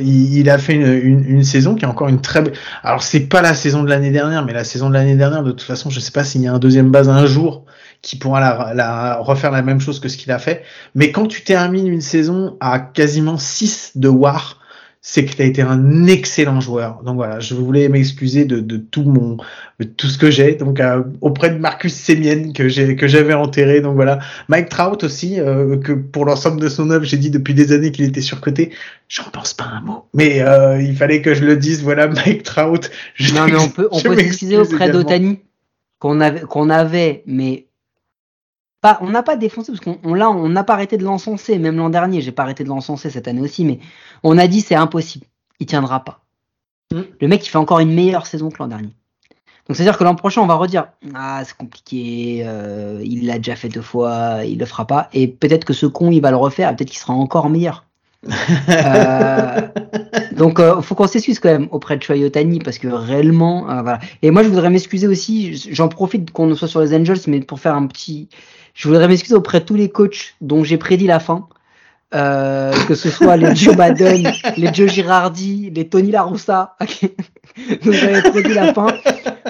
[0.00, 2.54] il, a fait une, saison qui est encore une très belle.
[2.82, 5.52] Alors c'est pas la saison de l'année dernière, mais la saison de l'année dernière, de
[5.52, 7.64] toute façon, je sais pas s'il y a un deuxième base un jour
[8.00, 10.64] qui pourra la, la, refaire la même chose que ce qu'il a fait.
[10.96, 14.58] Mais quand tu termines une saison à quasiment 6 de War,
[15.04, 17.02] c'est que tu as été un excellent joueur.
[17.02, 19.36] Donc voilà, je voulais m'excuser de, de, tout mon
[19.80, 20.54] de tout ce que j'ai.
[20.54, 23.80] Donc euh, auprès de Marcus Semien que j'ai que j'avais enterré.
[23.80, 27.52] Donc voilà, Mike Trout aussi euh, que pour l'ensemble de son œuvre, j'ai dit depuis
[27.52, 28.70] des années qu'il était surcoté.
[29.08, 31.82] J'en pense pas un mot, mais euh, il fallait que je le dise.
[31.82, 32.88] Voilà, Mike Trout.
[33.34, 35.40] non mais on peut on peut s'excuser auprès d'Otani
[35.98, 37.66] qu'on avait qu'on avait mais
[39.00, 41.58] on n'a pas défoncé parce qu'on là, on n'a pas arrêté de l'encenser.
[41.58, 43.78] Même l'an dernier, j'ai pas arrêté de l'encenser cette année aussi, mais
[44.22, 45.26] on a dit c'est impossible,
[45.60, 46.20] il tiendra pas.
[46.92, 47.00] Mm.
[47.20, 48.92] Le mec, il fait encore une meilleure saison que l'an dernier.
[49.68, 53.26] Donc c'est à dire que l'an prochain, on va redire ah c'est compliqué, euh, il
[53.26, 56.20] l'a déjà fait deux fois, il le fera pas, et peut-être que ce con, il
[56.20, 57.86] va le refaire, peut-être qu'il sera encore meilleur.
[58.68, 59.60] euh,
[60.36, 63.98] donc euh, faut qu'on s'excuse quand même auprès de Choyotani parce que réellement voilà.
[64.22, 67.60] Et moi je voudrais m'excuser aussi, j'en profite qu'on soit sur les Angels mais pour
[67.60, 68.28] faire un petit
[68.74, 71.48] je voudrais m'excuser auprès de tous les coachs dont j'ai prédit la fin.
[72.14, 76.76] Euh, que ce soit les Joe Madden, les Joe Girardi, les Tony La Russa,
[77.84, 78.88] dont j'avais prédit la fin.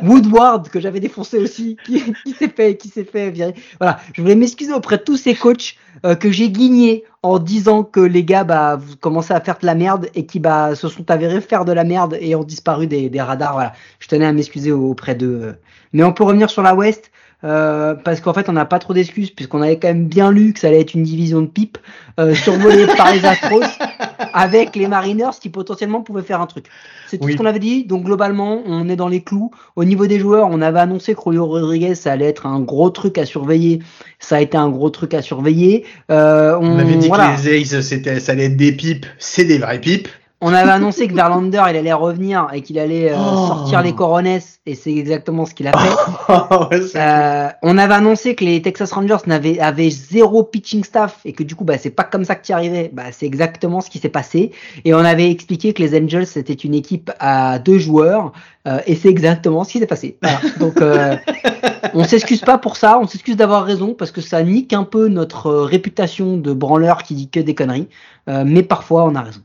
[0.02, 3.54] Woodward que j'avais défoncé aussi, qui, qui s'est fait, qui s'est fait virer.
[3.80, 7.82] Voilà, je voulais m'excuser auprès de tous ces coachs euh, que j'ai guignés en disant
[7.82, 10.88] que les gars bah vous commencez à faire de la merde et qui bah se
[10.88, 13.54] sont avérés faire de la merde et ont disparu des, des radars.
[13.54, 15.56] Voilà, je tenais à m'excuser auprès d'eux.
[15.92, 17.10] Mais on peut revenir sur la West.
[17.44, 20.52] Euh, parce qu'en fait on n'a pas trop d'excuses puisqu'on avait quand même bien lu
[20.52, 21.76] que ça allait être une division de pipe
[22.20, 23.64] euh, survolée par les Astros
[24.32, 26.66] avec les Mariners qui potentiellement pouvaient faire un truc.
[27.08, 27.32] C'est tout Oui.
[27.32, 27.84] ce qu'on avait dit.
[27.84, 29.50] Donc globalement on est dans les clous.
[29.74, 32.90] Au niveau des joueurs on avait annoncé que Julio Rodriguez ça allait être un gros
[32.90, 33.80] truc à surveiller.
[34.20, 35.84] Ça a été un gros truc à surveiller.
[36.12, 37.34] Euh, on, On avait dit voilà.
[37.36, 40.08] que les Aces, ça allait être des pipes, c'est des vraies pipes.
[40.44, 43.46] On avait annoncé que Verlander il allait revenir et qu'il allait euh, Oh.
[43.46, 45.88] sortir les coronesses et c'est exactement ce qu'il a fait.
[46.70, 51.20] Ouais, c'est- Euh, on avait annoncé que les Texas Rangers n'avaient avaient zéro pitching staff
[51.24, 52.90] et que du coup bah c'est pas comme ça que tu y arrivais.
[52.92, 54.50] Bah c'est exactement ce qui s'est passé
[54.84, 58.32] et on avait expliqué que les Angels c'était une équipe à deux joueurs
[58.66, 60.18] euh, et c'est exactement ce qui s'est passé.
[60.22, 60.38] Voilà.
[60.58, 61.16] Donc euh,
[61.94, 65.06] on s'excuse pas pour ça, on s'excuse d'avoir raison parce que ça nique un peu
[65.08, 67.88] notre réputation de branleur qui dit que des conneries.
[68.28, 69.40] Euh, mais parfois on a raison.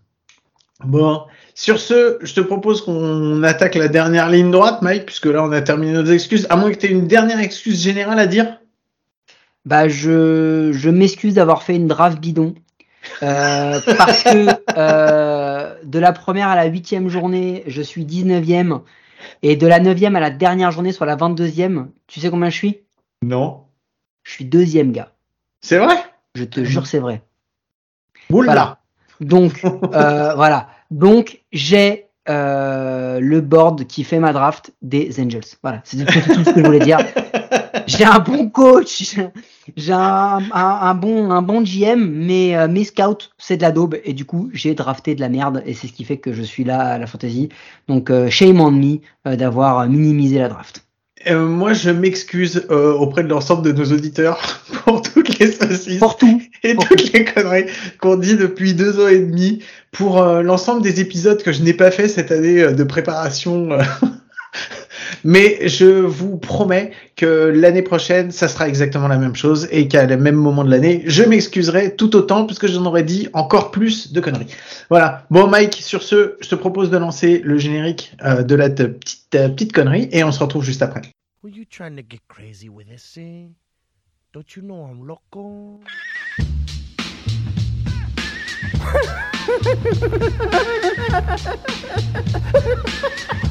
[0.83, 1.25] Bon,
[1.55, 5.51] sur ce, je te propose qu'on attaque la dernière ligne droite, Mike, puisque là on
[5.51, 6.45] a terminé nos excuses.
[6.49, 8.59] À moins que tu aies une dernière excuse générale à dire.
[9.65, 12.53] Bah, je, je m'excuse d'avoir fait une draft bidon.
[13.23, 14.47] Euh, parce que
[14.77, 18.81] euh, de la première à la huitième journée, je suis 19e.
[19.41, 22.55] Et de la neuvième à la dernière journée, soit la 22e, tu sais combien je
[22.55, 22.79] suis?
[23.23, 23.63] Non.
[24.23, 25.11] Je suis deuxième, gars.
[25.61, 25.95] C'est vrai?
[26.35, 27.23] Je te jure, c'est vrai.
[28.29, 28.45] Oula.
[28.45, 28.79] Voilà.
[29.21, 29.63] Donc,
[29.93, 30.67] euh, voilà.
[30.91, 35.41] Donc, j'ai euh, le board qui fait ma draft des Angels.
[35.63, 36.99] Voilà, c'est tout, ce que je voulais dire.
[37.87, 39.01] J'ai un bon coach,
[39.77, 43.71] j'ai- un, un, un bon, un bon GM, mais euh, mes scouts, c'est de la
[43.71, 43.97] daube.
[44.03, 45.63] Et du coup, j'ai drafté de la merde.
[45.65, 47.47] Et c'est ce qui fait que je suis là à la fantasy.
[47.87, 48.97] Donc, euh, shame on me
[49.27, 50.86] euh, d'avoir minimisé la draft.
[51.29, 54.39] Euh, moi, je m'excuse euh, auprès de l'ensemble de nos auditeurs
[54.85, 56.41] pour toutes les saucisses Pour tout.
[56.63, 57.65] et pour toutes les conneries
[57.99, 59.61] qu'on dit depuis deux ans et demi
[59.91, 63.69] pour euh, l'ensemble des épisodes que je n'ai pas fait cette année euh, de préparation.
[65.23, 70.05] Mais je vous promets que l'année prochaine, ça sera exactement la même chose et qu'à
[70.05, 74.11] le même moment de l'année, je m'excuserai tout autant puisque j'en aurais dit encore plus
[74.13, 74.47] de conneries.
[74.89, 75.25] Voilà.
[75.29, 79.27] Bon, Mike, sur ce, je te propose de lancer le générique de la te- petite,
[79.31, 81.01] petite connerie et on se retrouve juste après.
[81.43, 83.55] Were you trying to get crazy with eh, this thing?
[84.33, 85.79] Don't you know I'm loco?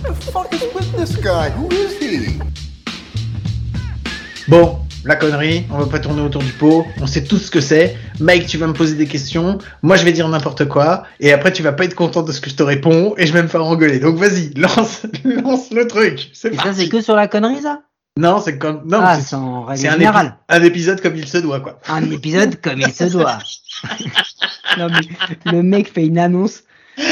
[0.02, 1.50] the fuck is with this guy?
[1.50, 2.40] Who is he?
[4.48, 7.60] Bon, la connerie, on va pas tourner autour du pot, on sait tout ce que
[7.60, 7.96] c'est.
[8.20, 11.52] Mike, tu vas me poser des questions, moi je vais dire n'importe quoi, et après
[11.52, 13.48] tu vas pas être content de ce que je te réponds, et je vais me
[13.48, 13.98] faire engueuler.
[14.00, 16.30] Donc vas-y, lance, lance le truc.
[16.34, 17.82] Ça, c'est que sur la connerie, ça?
[18.18, 21.78] Non, c'est comme, non, Ah, c'est- un, épi- un épisode comme il se doit, quoi.
[21.88, 23.38] Un épisode comme il se doit.
[24.78, 26.62] non, mais le mec fait une annonce.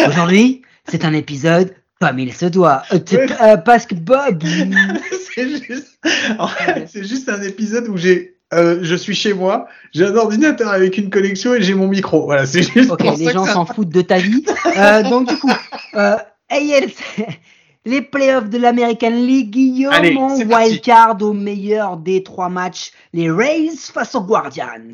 [0.08, 1.74] Aujourd'hui, c'est un épisode
[2.08, 2.82] comme il se doit.
[2.92, 2.98] Euh,
[3.42, 4.42] euh, parce que Bob.
[5.34, 5.98] c'est juste,
[6.38, 10.14] en fait, c'est juste un épisode où j'ai, euh, je suis chez moi, j'ai un
[10.16, 12.24] ordinateur avec une connexion et j'ai mon micro.
[12.26, 14.44] Voilà, c'est juste Ok, pour les ça gens que ça- s'en foutent de ta vie.
[14.76, 15.50] Euh, donc, du coup,
[15.94, 16.16] euh,
[16.50, 16.84] AL,
[17.86, 22.92] les playoffs de l'American League, Guillaume, Allez, en wildcard au meilleur des trois matchs.
[23.12, 24.92] Les Rays face aux Guardians.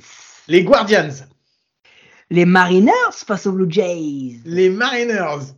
[0.49, 1.09] Les Guardians,
[2.31, 2.93] Les Mariners
[3.27, 4.41] face aux Blue Jays.
[4.45, 5.53] les Mariners,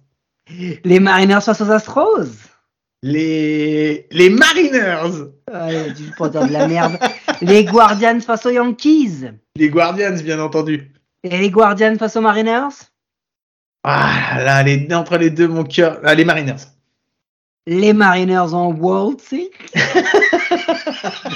[0.84, 2.26] Les Mariners face aux Astros.
[3.02, 6.98] les, les Mariners, Ouais, dire de la merde.
[7.40, 9.24] Les Guardians face aux Yankees.
[9.56, 10.90] les Guardians, bien entendu.
[11.24, 12.68] Et les Guardians face aux Mariners.
[13.84, 16.00] Ah là, les, entre les deux, mon cœur.
[16.04, 16.66] Ah, les Mariners.
[17.66, 19.50] Les Mariners en World Series.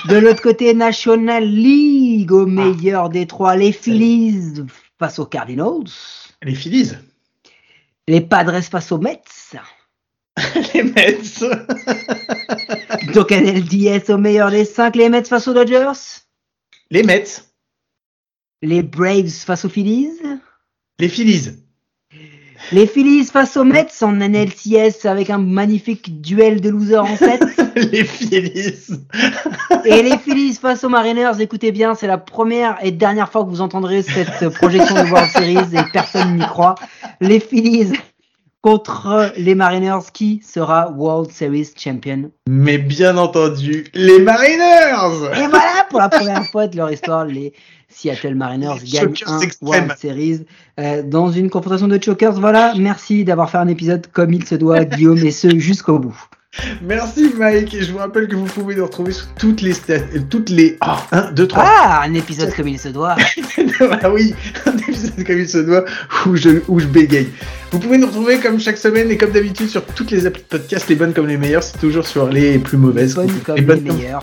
[0.09, 4.64] De l'autre côté, National League, au meilleur des trois, les Phillies
[4.98, 5.84] face aux Cardinals.
[6.42, 6.92] Les Phillies.
[8.09, 9.20] Les Padres face aux Mets.
[10.74, 11.18] les Mets.
[13.14, 15.92] Donc un LDS au meilleur des cinq, les Mets face aux Dodgers?
[16.90, 17.24] les Mets.
[18.62, 20.11] Les Braves face aux Phillies?
[20.98, 21.50] Les Phillies.
[22.72, 27.44] Les Phillies face aux Mets en NLCS avec un magnifique duel de losers en 7.
[27.92, 28.86] les Phillies.
[29.84, 33.50] Et les Phillies face aux Mariners, écoutez bien, c'est la première et dernière fois que
[33.50, 36.76] vous entendrez cette projection de World Series et personne n'y croit.
[37.20, 37.92] Les Phillies
[38.60, 42.30] contre les Mariners, qui sera World Series Champion?
[42.48, 45.30] Mais bien entendu, les Mariners.
[45.36, 47.52] Et voilà, pour la première fois de leur histoire, les
[47.88, 49.40] Seattle Mariners Les gagnent un.
[49.62, 50.46] World Series
[50.80, 52.40] euh, dans une confrontation de chokers.
[52.40, 56.20] Voilà, merci d'avoir fait un épisode comme il se doit, Guillaume, et ce jusqu'au bout.
[56.82, 59.94] Merci Mike, et je vous rappelle que vous pouvez nous retrouver sur toutes les stats,
[59.94, 60.76] euh, toutes les...
[60.80, 61.64] Ah, 1, 2, 3.
[61.66, 63.16] Ah, un épisode comme il se doit.
[64.02, 64.34] ah oui,
[64.66, 65.84] un épisode comme il se doit,
[66.26, 67.28] où je, où je bégaye.
[67.72, 70.46] Vous pouvez nous retrouver comme chaque semaine et comme d'habitude sur toutes les applis de
[70.59, 73.14] podcast, les bonnes comme les meilleures, c'est toujours sur les plus mauvaises.
[73.14, 73.26] Comme
[73.57, 74.22] les les bonnes comme- meilleurs.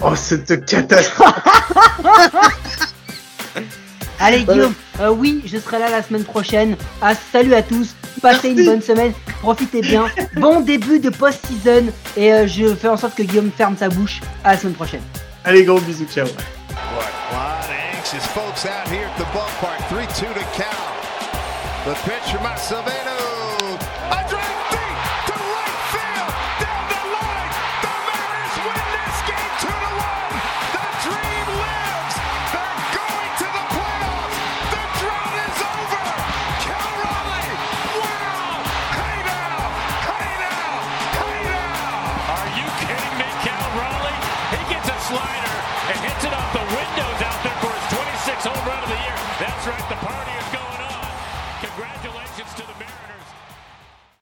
[0.00, 1.34] Oh, cette catastrophe
[4.18, 4.52] Allez Voilà.
[4.62, 6.76] Guillaume, euh, oui, je serai là la semaine prochaine.
[7.00, 10.06] Ah, salut à tous, passez une bonne semaine, profitez bien.
[10.36, 11.86] Bon début de post-season
[12.16, 14.20] et euh, je fais en sorte que Guillaume ferme sa bouche.
[14.44, 15.02] À la semaine prochaine.
[15.44, 19.78] Allez, gros bisous, ciao What, a lot of anxious folks out here at the ballpark.
[19.88, 20.92] 3 2 to count.
[21.84, 23.01] The pitch from Acevedo.